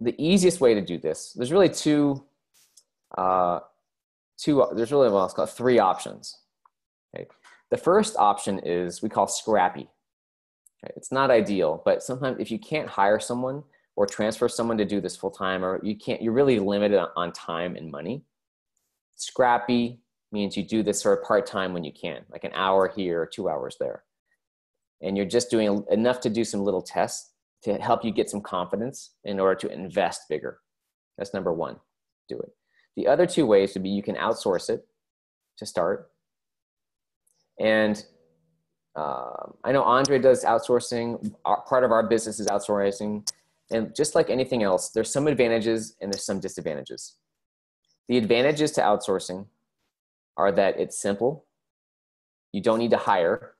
[0.00, 2.24] the easiest way to do this, there's really two,
[3.18, 3.60] uh,
[4.38, 6.38] two there's really it's called three options.
[7.14, 7.26] Okay.
[7.70, 9.90] The first option is we call scrappy.
[10.82, 10.94] Okay.
[10.96, 13.64] It's not ideal, but sometimes if you can't hire someone
[13.96, 17.32] or transfer someone to do this full time, or you can't, you're really limited on
[17.32, 18.24] time and money
[19.18, 19.98] Scrappy
[20.30, 23.20] means you do this sort of part time when you can, like an hour here
[23.20, 24.04] or two hours there.
[25.02, 27.32] And you're just doing enough to do some little tests
[27.64, 30.60] to help you get some confidence in order to invest bigger.
[31.16, 31.76] That's number one.
[32.28, 32.52] Do it.
[32.96, 34.86] The other two ways would be you can outsource it
[35.56, 36.10] to start.
[37.58, 38.04] And
[38.94, 41.34] uh, I know Andre does outsourcing.
[41.44, 43.28] Our, part of our business is outsourcing.
[43.70, 47.16] And just like anything else, there's some advantages and there's some disadvantages.
[48.08, 49.46] The advantages to outsourcing
[50.36, 51.44] are that it's simple,
[52.52, 53.54] you don't need to hire,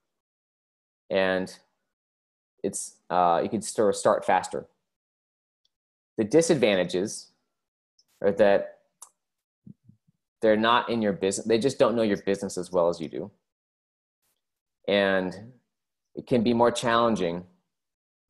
[1.10, 1.54] and
[2.62, 4.66] it's uh, you can sort start faster.
[6.16, 7.28] The disadvantages
[8.22, 8.78] are that
[10.40, 11.46] they're not in your business.
[11.46, 13.30] They just don't know your business as well as you do,
[14.86, 15.52] and
[16.14, 17.44] it can be more challenging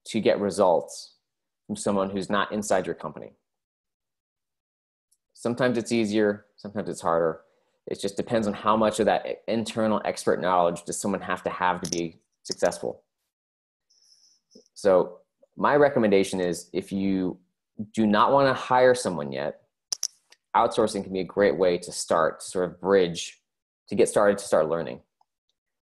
[0.07, 1.15] to get results
[1.67, 3.33] from someone who's not inside your company.
[5.39, 7.43] Sometimes it's easier, sometimes it's harder.
[7.87, 11.51] It just depends on how much of that internal expert knowledge does someone have to
[11.51, 13.05] have to be successful.
[14.75, 15.19] So
[15.57, 17.39] my recommendation is if you
[17.95, 19.61] do not want to hire someone yet,
[20.57, 23.41] outsourcing can be a great way to start, to sort of bridge,
[23.91, 25.03] to get started, to start learning.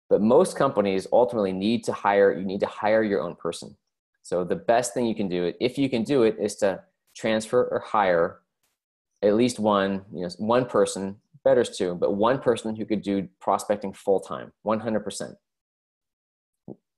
[0.09, 3.77] But most companies ultimately need to hire, you need to hire your own person.
[4.23, 6.81] So the best thing you can do, if you can do it, is to
[7.15, 8.39] transfer or hire
[9.25, 13.01] at least one, you know, one person, better is two, but one person who could
[13.01, 15.35] do prospecting full time, 100%.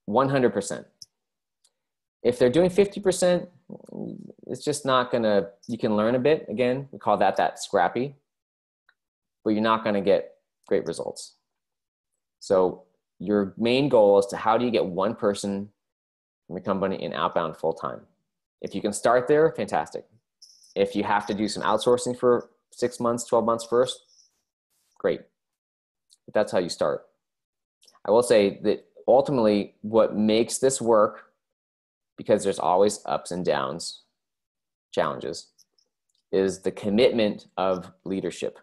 [0.08, 0.84] 100%.
[2.22, 3.46] If they're doing 50%,
[4.46, 6.46] it's just not gonna, you can learn a bit.
[6.48, 8.16] Again, we call that that scrappy,
[9.44, 10.34] but you're not gonna get
[10.66, 11.36] great results.
[12.40, 12.84] So
[13.18, 15.68] your main goal is to how do you get one person
[16.46, 18.00] from your company in outbound full time?
[18.60, 20.04] If you can start there, fantastic.
[20.78, 24.00] If you have to do some outsourcing for six months, 12 months first,
[24.96, 25.22] great.
[26.24, 27.06] But that's how you start.
[28.06, 31.32] I will say that ultimately, what makes this work,
[32.16, 34.02] because there's always ups and downs,
[34.94, 35.48] challenges,
[36.30, 38.60] is the commitment of leadership.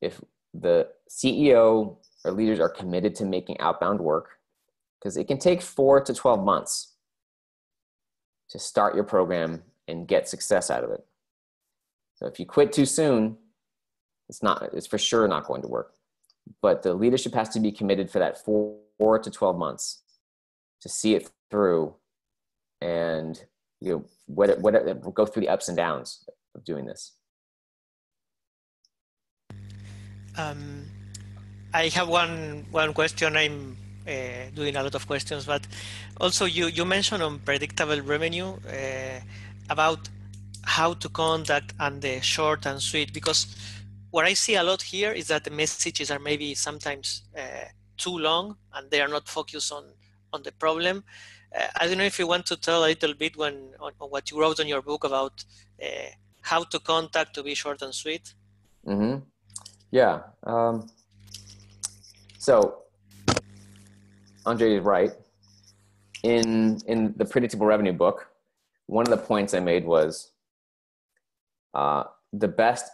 [0.00, 0.18] If
[0.54, 4.30] the CEO or leaders are committed to making outbound work,
[4.98, 6.94] because it can take four to 12 months
[8.48, 11.04] to start your program and get success out of it.
[12.14, 13.36] So if you quit too soon,
[14.28, 15.94] it's not it's for sure not going to work.
[16.60, 18.78] But the leadership has to be committed for that four,
[19.22, 20.02] to 12 months
[20.80, 21.92] to see it through
[22.80, 23.44] and
[23.80, 24.72] you know what what
[25.14, 27.12] go through the ups and downs of doing this.
[30.36, 30.84] Um,
[31.74, 33.36] I have one one question.
[33.36, 34.12] I'm uh,
[34.54, 35.66] doing a lot of questions, but
[36.20, 38.54] also you you mentioned on predictable revenue.
[38.68, 39.20] Uh,
[39.70, 40.08] about
[40.64, 43.56] how to contact and the short and sweet because
[44.10, 48.16] what I see a lot here is that the messages are maybe sometimes uh, too
[48.18, 49.84] long and they are not focused on
[50.32, 51.04] on the problem.
[51.54, 54.08] Uh, I don't know if you want to tell a little bit when on, on
[54.10, 55.44] what you wrote on your book about
[55.82, 58.34] uh, how to contact to be short and sweet.
[58.86, 59.18] Mm-hmm.
[59.90, 60.20] Yeah.
[60.44, 60.88] Um,
[62.38, 62.82] so
[64.46, 65.12] Andre is right.
[66.22, 68.31] In in the predictable revenue book,
[68.92, 70.32] one of the points I made was
[71.72, 72.90] uh, the best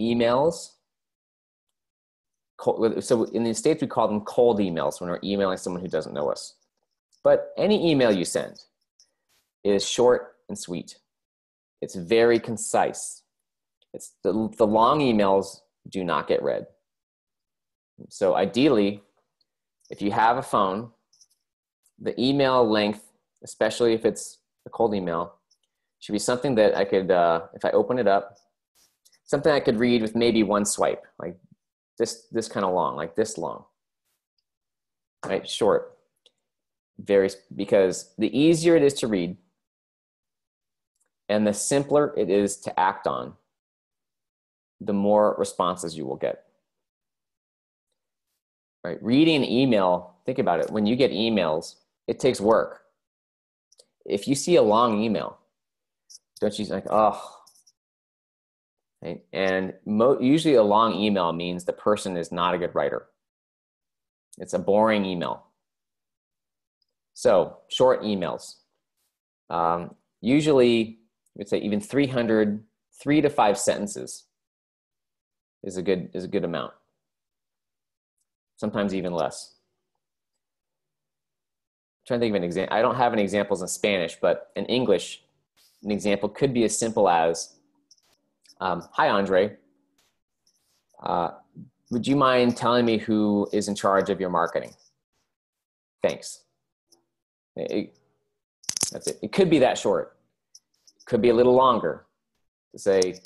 [0.00, 0.70] emails.
[3.00, 6.14] So in the States, we call them cold emails when we're emailing someone who doesn't
[6.14, 6.54] know us.
[7.22, 8.62] But any email you send
[9.62, 10.96] is short and sweet.
[11.82, 13.22] It's very concise.
[13.92, 16.66] It's the, the long emails do not get read.
[18.08, 19.02] So ideally,
[19.90, 20.92] if you have a phone,
[21.98, 23.02] the email length,
[23.44, 25.34] especially if it's a cold email
[26.00, 28.36] should be something that I could, uh, if I open it up,
[29.24, 31.38] something I could read with maybe one swipe, like
[31.98, 33.64] this, this kind of long, like this long,
[35.24, 35.48] right?
[35.48, 35.96] Short,
[36.98, 39.36] very, because the easier it is to read
[41.28, 43.34] and the simpler it is to act on,
[44.80, 46.44] the more responses you will get.
[48.84, 49.02] Right?
[49.02, 50.70] Reading an email, think about it.
[50.70, 51.76] When you get emails,
[52.06, 52.85] it takes work
[54.08, 55.38] if you see a long email,
[56.40, 57.20] don't you like, oh,
[59.32, 63.06] and mo- usually a long email means the person is not a good writer.
[64.38, 65.46] It's a boring email.
[67.14, 68.56] So short emails,
[69.48, 70.98] um, usually,
[71.34, 72.62] would say even 300,
[73.02, 74.24] three to five sentences
[75.62, 76.72] is a good is a good amount.
[78.58, 79.55] Sometimes even less
[82.06, 82.76] trying to think of an example.
[82.76, 85.22] I don't have any examples in Spanish, but in English,
[85.82, 87.56] an example could be as simple as,
[88.60, 89.56] um, "Hi, Andre.
[91.02, 91.32] Uh,
[91.90, 94.74] would you mind telling me who is in charge of your marketing?
[96.02, 96.42] Thanks."
[97.56, 97.96] It,
[98.92, 99.18] that's it.
[99.22, 100.16] It could be that short.
[100.96, 102.06] It could be a little longer
[102.72, 103.20] to say,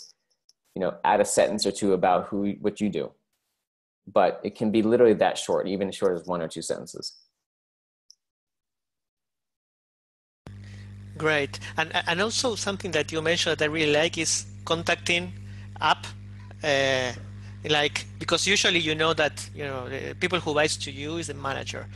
[0.74, 3.12] you know, add a sentence or two about who what you do.
[4.06, 7.18] But it can be literally that short, even as short as one or two sentences.
[11.20, 15.34] Great, and and also something that you mentioned that I really like is contacting
[15.78, 16.06] up,
[16.64, 17.12] uh,
[17.68, 21.26] like because usually you know that you know the people who writes to you is
[21.26, 21.86] the manager,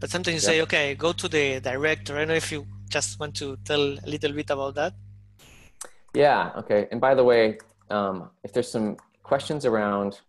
[0.00, 0.56] but sometimes you yep.
[0.56, 2.16] say, okay, go to the director.
[2.16, 4.94] I don't know if you just want to tell a little bit about that.
[6.12, 6.50] Yeah.
[6.56, 6.88] Okay.
[6.90, 7.58] And by the way,
[7.90, 10.20] um, if there's some questions around,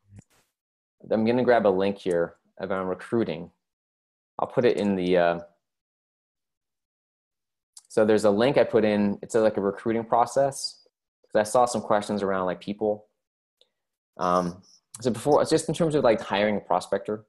[1.10, 3.50] I'm going to grab a link here about recruiting.
[4.38, 5.18] I'll put it in the.
[5.18, 5.40] Uh,
[7.96, 9.18] so there's a link I put in.
[9.22, 10.86] It's like a recruiting process
[11.22, 13.06] because I saw some questions around like people.
[14.18, 14.62] Um,
[15.00, 17.24] so before, just in terms of like hiring a prospector.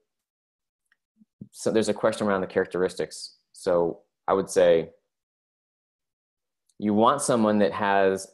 [1.53, 3.37] So there's a question around the characteristics.
[3.53, 4.89] So I would say
[6.79, 8.27] you want someone that has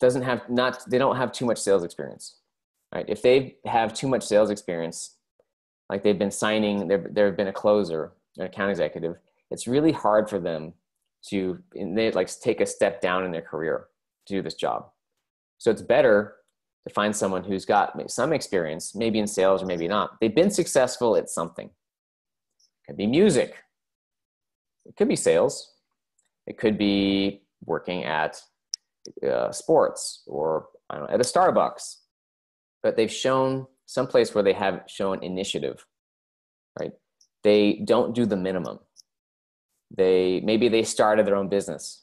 [0.00, 2.36] doesn't have not they don't have too much sales experience
[2.94, 5.16] right if they have too much sales experience
[5.88, 9.16] like they've been signing they've, they've been a closer an account executive
[9.50, 10.74] it's really hard for them
[11.28, 13.86] to they like take a step down in their career
[14.26, 14.86] to do this job.
[15.58, 16.36] So it's better
[16.86, 20.18] to find someone who's got some experience, maybe in sales or maybe not.
[20.20, 21.66] They've been successful at something.
[21.66, 23.54] It could be music.
[24.84, 25.72] It could be sales.
[26.46, 28.40] It could be working at
[29.26, 31.96] uh, sports or know, at a Starbucks.
[32.82, 35.86] But they've shown some place where they have shown initiative,
[36.78, 36.92] right?
[37.42, 38.78] They don't do the minimum.
[39.90, 42.02] They maybe they started their own business,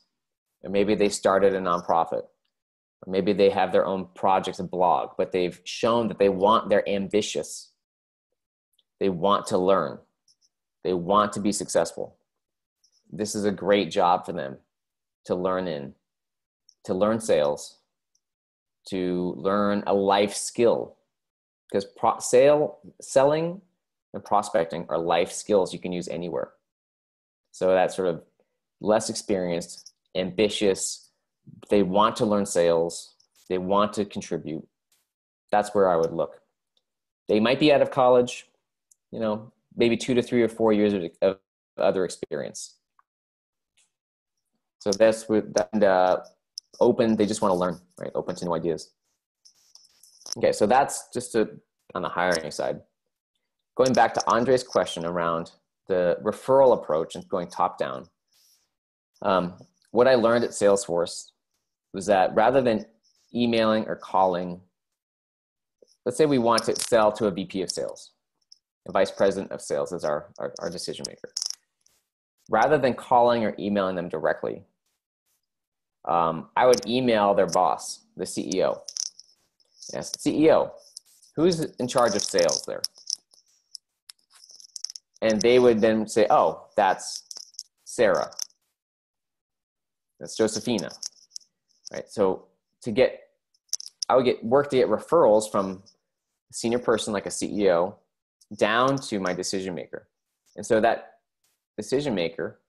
[0.63, 2.23] or maybe they started a nonprofit,
[3.01, 6.69] or maybe they have their own projects and blog, but they've shown that they want,
[6.69, 7.71] they're ambitious.
[8.99, 9.97] They want to learn.
[10.83, 12.15] They want to be successful.
[13.11, 14.57] This is a great job for them
[15.25, 15.93] to learn in,
[16.85, 17.79] to learn sales,
[18.89, 20.97] to learn a life skill.
[21.69, 23.61] Because pro- sale, selling
[24.13, 26.51] and prospecting are life skills you can use anywhere.
[27.51, 28.23] So that sort of
[28.79, 31.09] less experienced, ambitious,
[31.69, 33.15] they want to learn sales,
[33.49, 34.67] they want to contribute.
[35.51, 36.41] That's where I would look.
[37.27, 38.47] They might be out of college,
[39.11, 41.37] you know, maybe two to three or four years of,
[41.77, 42.75] other experience.
[44.79, 46.19] So that's with and uh,
[46.79, 47.15] open.
[47.15, 48.11] They just want to learn, right?
[48.13, 48.91] Open to new ideas.
[50.37, 52.81] Okay, so that's just on the hiring side.
[53.75, 55.51] Going back to Andre's question around
[55.91, 58.05] the referral approach and going top down.
[59.21, 59.55] Um,
[59.91, 61.31] what I learned at Salesforce
[61.93, 62.85] was that rather than
[63.35, 64.61] emailing or calling,
[66.05, 68.11] let's say we want to sell to a VP of sales,
[68.87, 71.29] a vice president of sales is our, our, our decision maker.
[72.49, 74.63] Rather than calling or emailing them directly,
[76.05, 78.79] um, I would email their boss, the CEO.
[79.93, 80.71] Yes, CEO,
[81.35, 82.81] who's in charge of sales there?
[85.21, 87.23] And they would then say, oh, that's
[87.85, 88.31] Sarah.
[90.19, 90.89] That's Josephina.
[91.91, 92.07] Right.
[92.07, 92.47] So
[92.83, 93.19] to get,
[94.09, 95.83] I would get work to get referrals from
[96.49, 97.95] a senior person like a CEO
[98.57, 100.07] down to my decision maker.
[100.55, 101.19] And so that
[101.77, 102.59] decision maker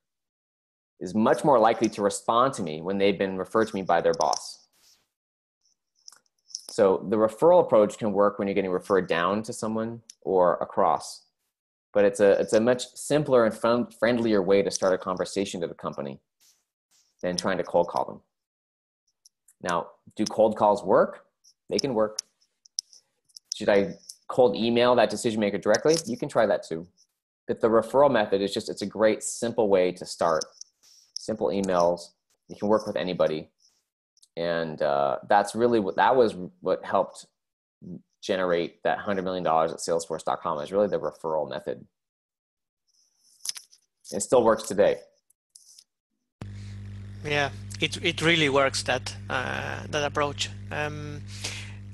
[1.01, 4.01] is much more likely to respond to me when they've been referred to me by
[4.01, 4.69] their boss.
[6.71, 11.22] So the referral approach can work when you're getting referred down to someone or across.
[11.93, 15.61] But it's a, it's a much simpler and fun, friendlier way to start a conversation
[15.61, 16.21] to the company
[17.23, 18.21] than trying to cold call them.
[19.63, 21.25] Now, do cold calls work?
[21.69, 22.19] They can work.
[23.55, 23.95] Should I
[24.29, 25.97] cold email that decision maker directly?
[26.07, 26.87] You can try that too.
[27.47, 30.45] But the referral method is just, it's a great simple way to start.
[31.15, 32.11] Simple emails.
[32.49, 33.51] You can work with anybody.
[34.37, 37.27] And uh, that's really what, that was what helped
[38.23, 41.85] generate that $100 million at salesforce.com is really the referral method.
[44.13, 44.99] It still works today.
[47.25, 47.51] Yeah,
[47.81, 50.51] it, it really works that uh, that approach.
[50.71, 51.23] Um,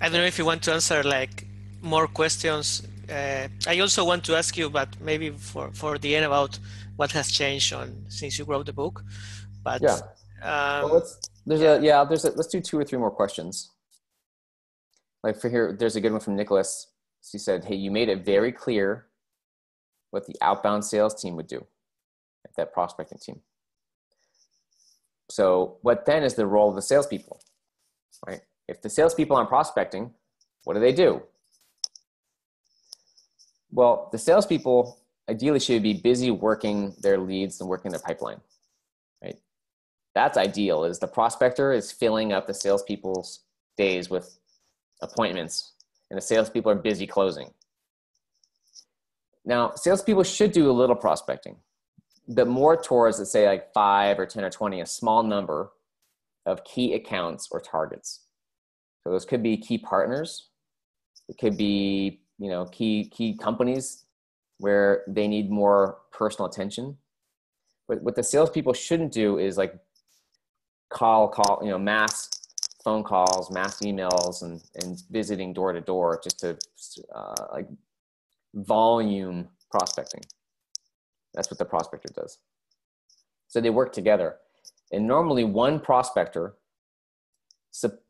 [0.00, 1.46] I don't know if you want to answer like
[1.82, 2.82] more questions.
[3.10, 6.58] Uh, I also want to ask you, but maybe for, for the end about
[6.96, 9.04] what has changed on since you wrote the book.
[9.62, 10.00] But yeah,
[10.42, 11.06] um, well,
[11.46, 11.74] there's yeah.
[11.74, 12.04] a yeah.
[12.04, 13.70] There's a, let's do two or three more questions.
[15.22, 16.88] Like for here, there's a good one from Nicholas.
[17.30, 19.08] He said, "Hey, you made it very clear
[20.10, 21.66] what the outbound sales team would do,
[22.56, 23.40] that prospecting team.
[25.30, 27.40] So, what then is the role of the salespeople,
[28.26, 28.40] right?
[28.66, 30.12] If the salespeople aren't prospecting,
[30.64, 31.22] what do they do?
[33.70, 34.98] Well, the salespeople
[35.28, 38.40] ideally should be busy working their leads and working their pipeline,
[39.22, 39.36] right?
[40.14, 40.84] That's ideal.
[40.84, 43.40] Is the prospector is filling up the salespeople's
[43.76, 44.38] days with
[45.00, 45.72] appointments,
[46.10, 47.52] and the salespeople are busy closing.
[49.44, 51.56] Now, salespeople should do a little prospecting,
[52.28, 55.70] but more towards, let's say, like five or 10 or 20, a small number
[56.44, 58.20] of key accounts or targets.
[59.02, 60.48] So those could be key partners.
[61.28, 64.04] It could be, you know, key, key companies
[64.58, 66.98] where they need more personal attention.
[67.86, 69.74] But what the salespeople shouldn't do is like
[70.90, 72.28] call, call, you know, mass
[72.82, 76.56] phone calls, mass emails, and, and visiting door to door just to
[77.14, 77.68] uh, like
[78.54, 80.22] volume prospecting.
[81.34, 82.38] That's what the prospector does.
[83.48, 84.36] So they work together.
[84.92, 86.54] And normally one prospector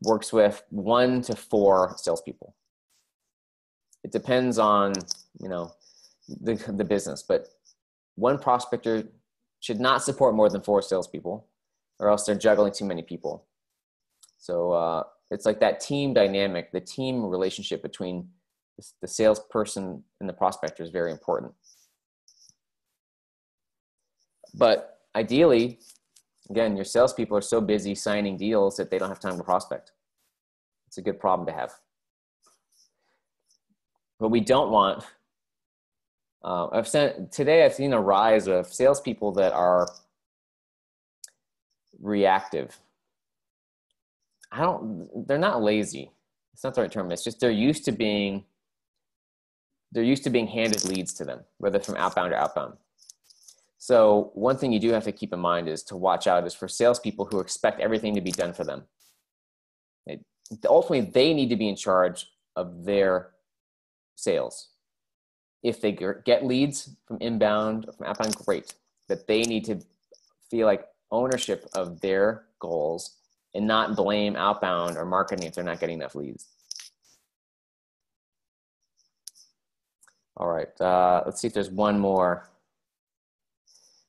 [0.03, 2.55] works with one to four salespeople.
[4.03, 4.93] It depends on,
[5.39, 5.73] you know,
[6.27, 7.47] the, the business, but
[8.15, 9.03] one prospector
[9.59, 11.45] should not support more than four salespeople
[11.99, 13.45] or else they're juggling too many people.
[14.39, 18.27] So uh, it's like that team dynamic, the team relationship between
[19.01, 21.53] the salesperson and the prospector is very important.
[24.53, 25.79] But ideally,
[26.49, 29.91] Again, your salespeople are so busy signing deals that they don't have time to prospect.
[30.87, 31.73] It's a good problem to have.
[34.17, 35.03] What we don't want,
[36.43, 37.63] uh, I've sent today.
[37.63, 39.87] I've seen a rise of salespeople that are
[42.01, 42.79] reactive.
[44.51, 45.27] I don't.
[45.27, 46.11] They're not lazy.
[46.53, 47.11] It's not the right term.
[47.11, 48.45] It's just they're used to being.
[49.91, 52.75] They're used to being handed leads to them, whether from outbound or outbound.
[53.79, 56.53] So one thing you do have to keep in mind is to watch out is
[56.53, 58.83] for salespeople who expect everything to be done for them.
[60.05, 60.23] It,
[60.67, 63.31] ultimately, they need to be in charge of their
[64.15, 64.69] sales.
[65.63, 68.73] If they get leads from inbound or from outbound, great.
[69.07, 69.79] But they need to
[70.51, 73.18] feel like ownership of their goals
[73.53, 76.47] and not blame outbound or marketing if they're not getting enough leads.
[80.37, 82.49] All right, uh, let's see if there's one more.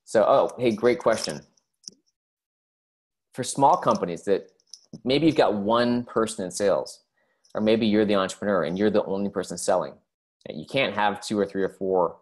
[0.04, 1.40] So, oh, hey, great question.
[3.34, 4.50] For small companies that
[5.04, 7.00] maybe you've got one person in sales,
[7.54, 9.94] or maybe you're the entrepreneur and you're the only person selling.
[10.48, 12.16] You can't have two or three or four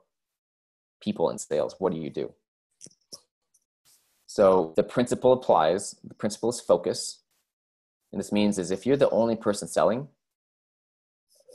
[1.00, 1.74] people in sales.
[1.78, 2.32] What do you do?
[4.28, 5.96] So the principle applies.
[6.04, 7.22] The principle is focus.
[8.12, 10.06] And this means is if you're the only person selling,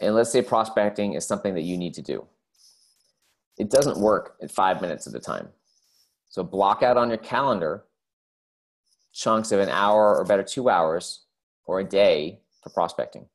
[0.01, 2.26] and let's say prospecting is something that you need to do,
[3.59, 5.49] it doesn't work in five minutes at a time.
[6.30, 7.84] So block out on your calendar
[9.13, 11.21] chunks of an hour or better two hours
[11.65, 13.28] or a day for prospecting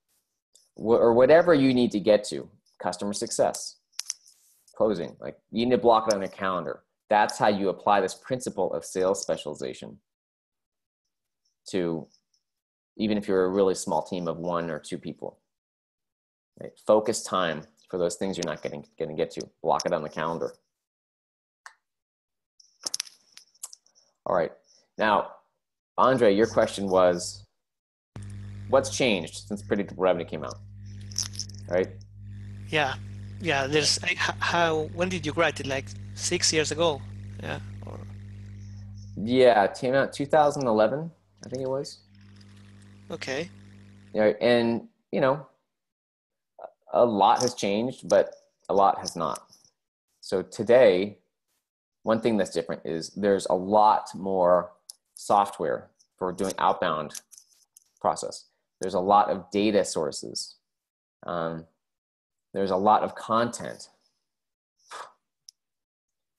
[0.75, 2.49] or whatever you need to get to
[2.83, 3.77] customer success
[4.75, 6.81] closing like you need to block it on your calendar
[7.11, 9.99] that's how you apply this principle of sales specialization
[11.71, 12.07] to
[12.97, 15.39] even if you're a really small team of one or two people.
[16.61, 16.73] Right?
[16.87, 19.49] focus time for those things you're not getting going to get to.
[19.63, 20.53] Block it on the calendar.
[24.27, 24.53] All right.
[24.99, 25.33] Now
[25.97, 27.45] andre your question was
[28.69, 30.59] what's changed since predictable revenue came out?
[31.69, 31.89] Right?
[32.69, 32.95] Yeah.
[33.41, 33.99] Yeah there's
[34.41, 35.67] how when did you write it?
[35.67, 35.87] Like
[36.19, 37.01] six years ago.
[37.43, 37.61] Yeah.
[37.87, 37.99] Or...
[39.17, 41.11] Yeah, it came out 2011,
[41.45, 41.99] I think it was.
[43.11, 43.49] Okay.
[44.13, 45.47] Yeah, and you know,
[46.93, 48.35] a lot has changed, but
[48.69, 49.47] a lot has not.
[50.21, 51.19] So today,
[52.03, 54.73] one thing that's different is there's a lot more
[55.15, 57.21] software for doing outbound
[58.01, 58.47] process.
[58.81, 60.57] There's a lot of data sources.
[61.27, 61.65] Um,
[62.55, 63.89] there's a lot of content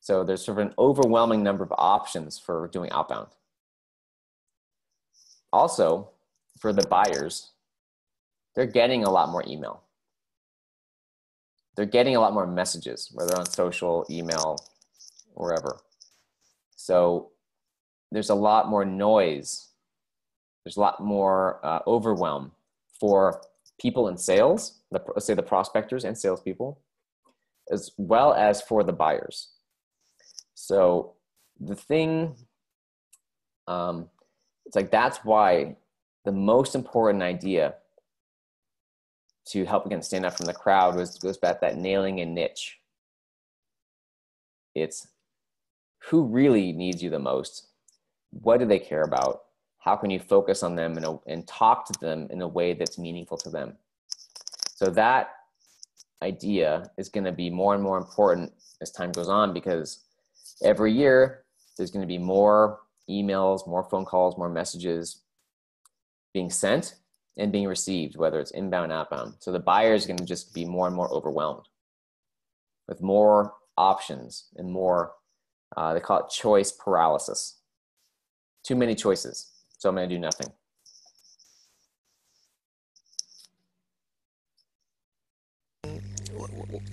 [0.09, 3.27] so there's sort of an overwhelming number of options for doing outbound.
[5.53, 6.09] Also,
[6.57, 7.51] for the buyers,
[8.55, 9.83] they're getting a lot more email.
[11.75, 14.57] They're getting a lot more messages, whether on social, email,
[15.35, 15.77] wherever.
[16.75, 17.29] So
[18.11, 19.67] there's a lot more noise.
[20.65, 22.53] There's a lot more uh, overwhelm
[22.99, 23.43] for
[23.79, 26.81] people in sales, the, say the prospectors and salespeople,
[27.69, 29.49] as well as for the buyers.
[30.69, 31.13] So
[31.59, 32.35] the thing,
[33.67, 34.07] um,
[34.67, 35.77] it's like that's why
[36.25, 37.73] the most important idea
[39.47, 42.77] to help again stand out from the crowd was goes back that nailing a niche.
[44.75, 45.07] It's
[46.03, 47.69] who really needs you the most.
[48.29, 49.45] What do they care about?
[49.79, 52.99] How can you focus on them and, and talk to them in a way that's
[52.99, 53.75] meaningful to them?
[54.75, 55.31] So that
[56.21, 58.53] idea is going to be more and more important
[58.83, 60.03] as time goes on because
[60.63, 61.43] every year
[61.77, 62.79] there's going to be more
[63.09, 65.21] emails, more phone calls, more messages
[66.33, 66.95] being sent
[67.37, 69.35] and being received, whether it's inbound, outbound.
[69.39, 71.67] So the buyer is going to just be more and more overwhelmed
[72.89, 75.13] with more options and more,
[75.77, 77.59] uh, they call it choice paralysis.
[78.63, 80.51] Too many choices, so I'm going to do nothing.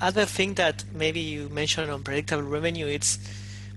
[0.00, 3.18] Other thing that maybe you mentioned on predictable revenue, it's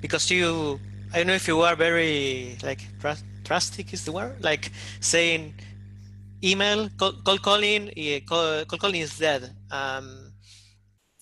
[0.02, 0.80] because you
[1.14, 2.82] I don't know if you are very like
[3.44, 5.54] drastic is the word like saying
[6.44, 9.56] email call, call calling yeah, call, call calling is dead.
[9.72, 10.34] Um,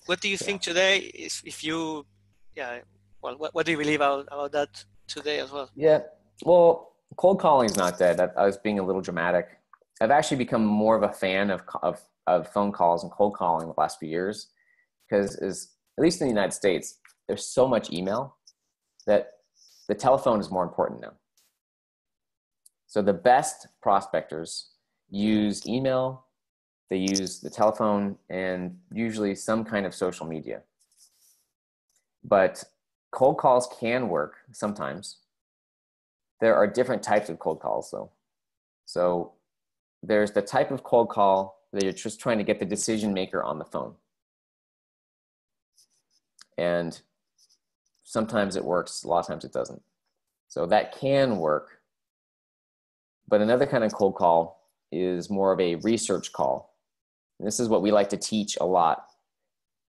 [0.06, 0.46] what do you yeah.
[0.46, 2.06] think today if, if you
[2.54, 2.78] yeah
[3.22, 5.70] well what, what do you believe about, about that today as well?
[5.74, 6.00] Yeah
[6.44, 8.20] well cold calling is not dead.
[8.20, 9.48] I, I was being a little dramatic.
[10.00, 13.66] I've actually become more of a fan of, of, of phone calls and cold calling
[13.66, 14.48] the last few years
[15.08, 18.36] because is at least in the united states there's so much email
[19.08, 19.38] that
[19.88, 21.14] the telephone is more important now.
[22.86, 24.72] So the best prospectors
[25.10, 26.26] use email,
[26.90, 30.60] they use the telephone, and usually some kind of social media.
[32.22, 32.62] But
[33.10, 35.16] cold calls can work sometimes.
[36.40, 38.10] there are different types of cold calls though.
[38.84, 39.32] So
[40.02, 43.42] there's the type of cold call that you're just trying to get the decision maker
[43.42, 43.94] on the phone.
[46.56, 47.00] And
[48.08, 49.82] sometimes it works, a lot of times it doesn't.
[50.48, 51.80] So that can work.
[53.28, 56.74] But another kind of cold call is more of a research call.
[57.38, 59.04] And this is what we like to teach a lot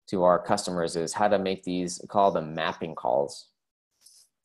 [0.09, 3.47] to our customers is how to make these call them mapping calls.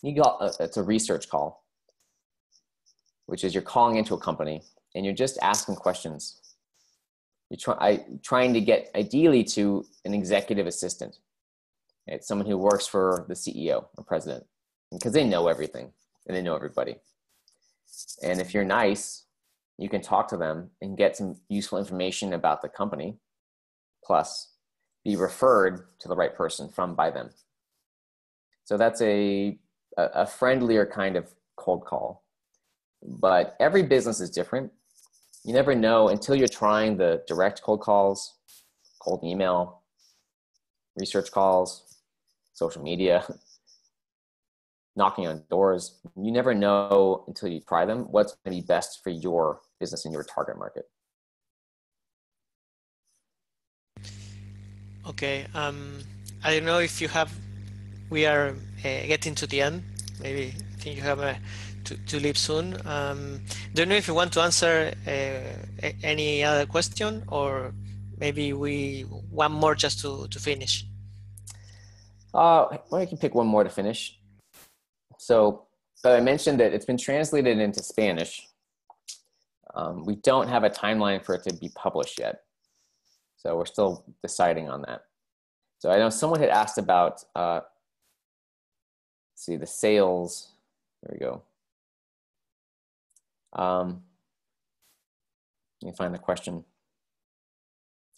[0.03, 1.65] You got uh, it's a research call,
[3.25, 4.61] which is you're calling into a company
[4.93, 6.39] and you're just asking questions.
[7.49, 11.17] You're try, I, trying to get ideally to an executive assistant
[12.07, 14.45] it's someone who works for the CEO or president
[14.91, 15.91] because they know everything
[16.27, 16.95] and they know everybody.
[18.23, 19.25] And if you're nice,
[19.77, 23.17] you can talk to them and get some useful information about the company,
[24.03, 24.53] plus
[25.03, 27.29] be referred to the right person from by them.
[28.63, 29.57] So that's a,
[29.97, 32.23] a friendlier kind of cold call.
[33.03, 34.71] But every business is different.
[35.43, 38.33] You never know until you're trying the direct cold calls,
[38.99, 39.83] cold email,
[40.97, 41.84] research calls,
[42.55, 43.23] social media,
[44.95, 45.99] knocking on doors.
[46.15, 50.05] You never know until you try them what's going to be best for your business
[50.05, 50.85] and your target market.
[55.07, 55.45] Okay.
[55.53, 55.99] Um,
[56.43, 57.31] I don't know if you have,
[58.09, 59.83] we are uh, getting to the end.
[60.21, 61.37] Maybe I think you have a,
[61.83, 62.75] to, to leave soon.
[62.87, 63.41] Um,
[63.75, 67.73] don't know if you want to answer uh, any other question or
[68.17, 70.85] maybe we one more just to, to finish.
[72.35, 74.19] Uh, well, I can pick one more to finish.
[75.17, 75.67] So,
[76.03, 78.45] but I mentioned that it's been translated into Spanish.
[79.73, 82.41] Um, we don't have a timeline for it to be published yet.
[83.37, 85.05] So we're still deciding on that.
[85.79, 87.61] So I know someone had asked about, uh,
[89.35, 90.51] see, the sales.
[91.03, 91.41] There we go.
[93.53, 94.03] Um,
[95.81, 96.65] let me find the question.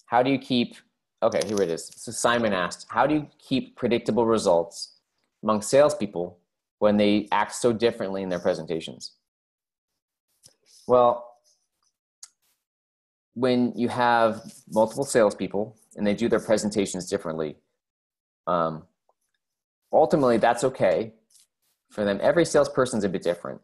[0.08, 0.76] How do you keep
[1.24, 1.92] Okay, here it is.
[1.96, 4.98] So Simon asked, how do you keep predictable results
[5.42, 6.38] among salespeople
[6.78, 9.14] when they act so differently in their presentations?
[10.88, 11.28] Well,
[13.34, 17.58] when you have multiple salespeople and they do their presentations differently,
[18.46, 18.84] um,
[19.92, 21.14] ultimately that's okay
[21.90, 22.20] for them.
[22.22, 23.60] Every salesperson's a bit different.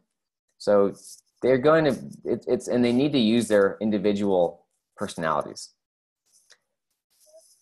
[0.58, 0.96] So
[1.44, 1.92] they're going to,
[2.26, 4.66] it, it's, and they need to use their individual
[4.98, 5.70] personalities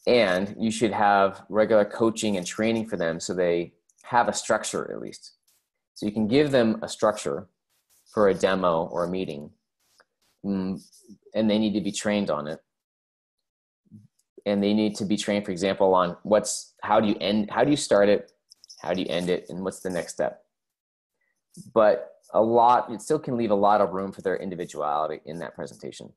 [0.07, 3.73] and you should have regular coaching and training for them so they
[4.03, 5.33] have a structure at least.
[5.93, 7.47] So you can give them a structure
[8.13, 9.51] for a demo or a meeting
[10.45, 10.81] mm,
[11.35, 12.59] and they need to be trained on it.
[14.45, 17.63] And they need to be trained for example on what's how do you end how
[17.63, 18.31] do you start it?
[18.81, 19.45] How do you end it?
[19.49, 20.43] And what's the next step?
[21.73, 25.37] But a lot it still can leave a lot of room for their individuality in
[25.39, 26.11] that presentation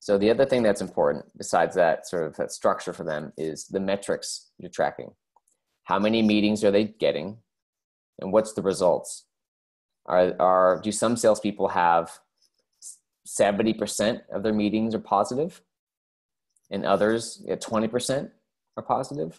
[0.00, 3.66] so the other thing that's important besides that sort of that structure for them is
[3.66, 5.10] the metrics you're tracking.
[5.84, 7.36] How many meetings are they getting?
[8.18, 9.26] And what's the results?
[10.06, 12.18] Are, are do some salespeople have
[13.28, 15.60] 70% of their meetings are positive
[16.70, 18.30] and others at 20%
[18.78, 19.38] are positive?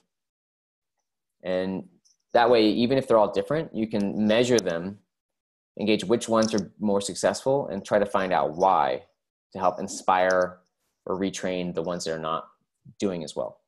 [1.42, 1.86] And
[2.34, 5.00] that way, even if they're all different, you can measure them,
[5.80, 9.06] engage which ones are more successful, and try to find out why
[9.54, 10.60] to help inspire
[11.06, 12.48] or retrain the ones that are not
[13.00, 13.60] doing as well.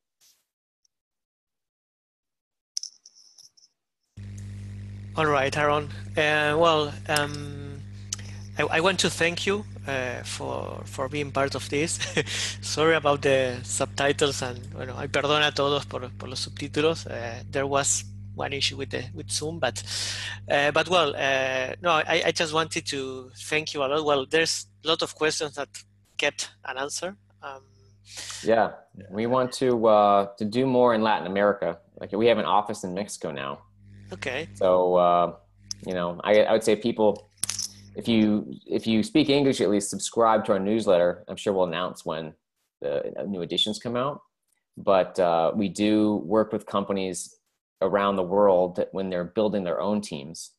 [5.16, 5.88] All right, Aaron.
[6.16, 7.80] Uh, well, um,
[8.58, 12.00] I, I, want to thank you uh, for for being part of this.
[12.60, 17.06] Sorry about the subtitles and bueno, I perdona a todos por, por los subtítulos.
[17.06, 18.04] Uh, there was
[18.34, 19.82] one issue with the with Zoom, but
[20.50, 24.04] uh, but well, uh, no, I, I just wanted to thank you a lot.
[24.04, 25.68] Well, there's a lot of questions that
[26.16, 27.16] get an answer.
[27.42, 27.62] Um,
[28.42, 28.72] yeah,
[29.10, 31.78] we want to uh, to do more in Latin America.
[32.00, 33.60] Like we have an office in Mexico now.
[34.12, 34.48] Okay.
[34.54, 35.36] So uh,
[35.86, 37.30] you know, I, I would say people,
[37.96, 41.24] if you if you speak English, at least subscribe to our newsletter.
[41.28, 42.34] I'm sure we'll announce when
[42.80, 44.20] the new editions come out.
[44.76, 47.36] But uh, we do work with companies
[47.84, 50.52] around the world when they're building their own teams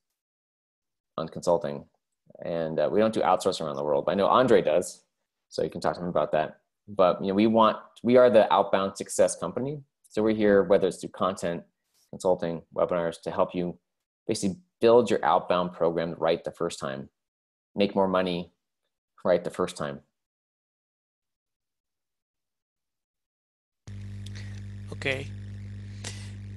[1.18, 1.86] on consulting,
[2.44, 4.06] and uh, we don't do outsourcing around the world.
[4.06, 5.04] But I know Andre does,
[5.50, 6.60] so you can talk to him about that.
[6.88, 9.82] But you know we want we are the outbound success company.
[10.10, 11.64] So we're here whether it's through content
[12.12, 13.78] consulting webinars to help you
[14.28, 17.10] basically build your outbound program right the first time.
[17.76, 18.52] Make more money
[19.24, 20.02] right the first time.
[24.92, 25.28] Okay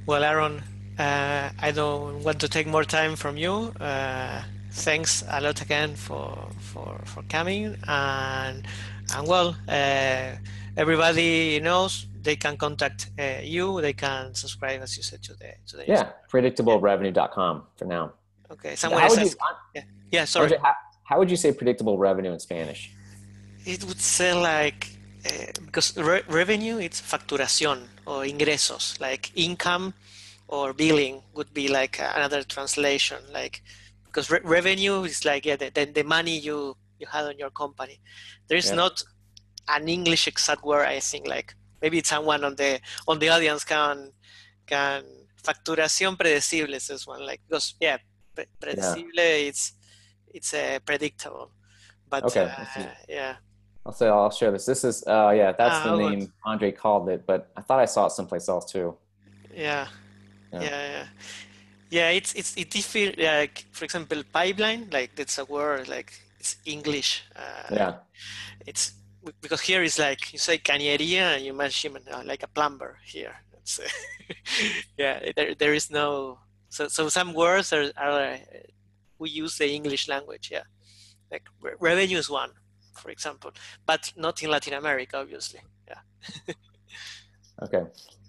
[0.09, 0.63] well aaron
[0.99, 3.73] uh, i don't want to take more time from you.
[3.81, 4.43] Uh,
[4.73, 7.77] thanks a lot again for for for coming.
[7.87, 8.67] And
[9.15, 10.31] and well uh,
[10.77, 13.81] everybody knows they can contact uh, you.
[13.81, 18.13] They can subscribe as you said to the to the yeah predictablerevenue.com for now.
[18.51, 19.15] Okay someone how
[19.75, 19.83] yeah.
[20.11, 20.57] yeah sorry.
[20.63, 22.91] how, how, would you say predictable revenue in spanish?
[23.65, 29.95] It would say like uh, because re- revenue it's facturación or ingresos like income
[30.49, 33.63] or billing would be like another translation like
[34.07, 37.51] because re- revenue is like yeah the, the, the, money you you had on your
[37.51, 38.01] company
[38.49, 38.77] there's yeah.
[38.77, 39.03] not
[39.69, 44.11] an english exact word i think like maybe someone on the on the audience can
[44.67, 45.03] can
[45.43, 47.99] facturación predecible is this one like because yeah
[48.61, 49.49] predecible yeah.
[49.49, 49.73] it's
[50.33, 51.51] it's uh, predictable
[52.09, 53.37] but okay uh, yeah
[53.89, 54.67] I'll say I'll share this.
[54.67, 57.87] This is uh yeah, that's ah, the name Andre called it, but I thought I
[57.87, 58.95] saw it someplace else too.
[59.55, 59.87] Yeah.
[60.53, 60.87] Yeah, yeah.
[60.93, 61.07] yeah.
[61.89, 66.57] yeah it's it's it feel like for example pipeline like that's a word like it's
[66.67, 67.25] English.
[67.35, 67.95] Uh, yeah.
[68.67, 68.93] It's
[69.41, 73.37] because here is like you say cañería and you mention uh, like a plumber here.
[73.57, 73.81] It's,
[74.99, 78.37] yeah, there there is no so so some words are, are uh,
[79.19, 80.51] we use the English language.
[80.53, 80.67] Yeah,
[81.33, 81.49] like
[81.81, 82.53] revenue is one
[82.99, 83.53] for example,
[83.87, 85.61] but not in Latin America, obviously.
[85.87, 86.55] Yeah.
[87.63, 87.83] okay.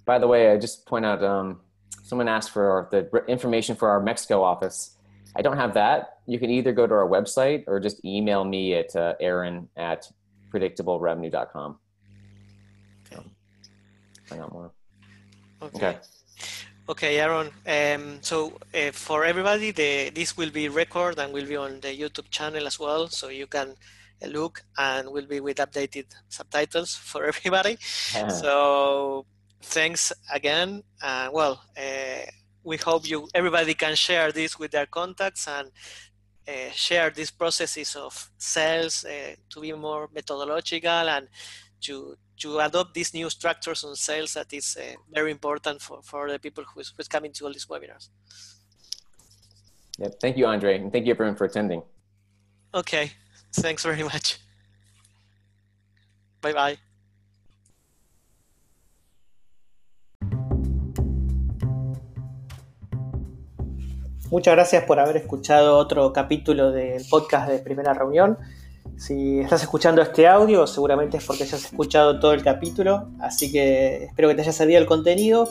[0.06, 1.62] By the way, I just point out um,
[2.04, 4.98] someone asked for the information for our Mexico office.
[5.36, 6.20] I don't have that.
[6.26, 10.10] You can either go to our website or just email me at uh, aaron at
[10.52, 11.78] predictablerevenue.com.
[13.06, 13.24] Okay.
[14.26, 14.72] find out more.
[15.62, 15.88] Okay.
[15.88, 16.00] okay.
[16.90, 17.52] Okay, Aaron.
[17.68, 21.96] Um, so uh, for everybody, the, this will be recorded and will be on the
[21.96, 23.08] YouTube channel as well.
[23.08, 23.76] So you can
[24.28, 27.78] look and will be with updated subtitles for everybody.
[28.16, 28.30] Uh-huh.
[28.30, 29.26] So
[29.62, 30.84] thanks again.
[31.02, 32.26] And well, uh,
[32.64, 35.72] we hope you everybody can share this with their contacts and
[36.48, 41.28] uh, share these processes of sales uh, to be more methodological and
[41.82, 46.32] to to adopt these new structures on sales that is uh, very important for, for
[46.32, 48.08] the people who's, who's coming to all these webinars.
[49.98, 50.20] Yep.
[50.22, 51.84] Thank you, Andre, and thank you everyone for attending.
[52.74, 53.12] Okay.
[53.52, 54.38] Thanks very much.
[56.42, 56.80] Bye bye.
[64.32, 68.38] Muchas gracias por haber escuchado otro capítulo del podcast de Primera Reunión.
[68.96, 74.04] Si estás escuchando este audio, seguramente es porque hayas escuchado todo el capítulo, así que
[74.04, 75.50] espero que te haya servido el contenido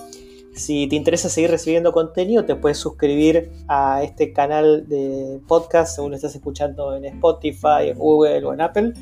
[0.58, 6.10] si te interesa seguir recibiendo contenido, te puedes suscribir a este canal de podcast según
[6.10, 8.92] lo estás escuchando en Spotify, en Google o en Apple.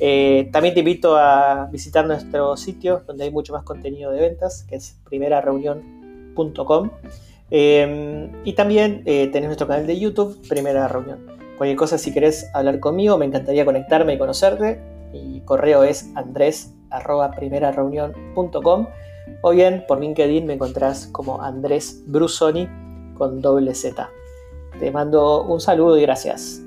[0.00, 4.64] Eh, también te invito a visitar nuestro sitio donde hay mucho más contenido de ventas,
[4.68, 6.90] que es primerareunión.com.
[7.50, 11.26] Eh, y también eh, tenés nuestro canal de YouTube, Primera Reunión.
[11.58, 14.80] Cualquier cosa, si querés hablar conmigo, me encantaría conectarme y conocerte.
[15.12, 18.86] Mi correo es andres.primerareunión.com
[19.42, 22.68] o bien por LinkedIn me encontrás como Andrés Brusoni
[23.16, 24.10] con doble Z.
[24.78, 26.62] Te mando un saludo y gracias.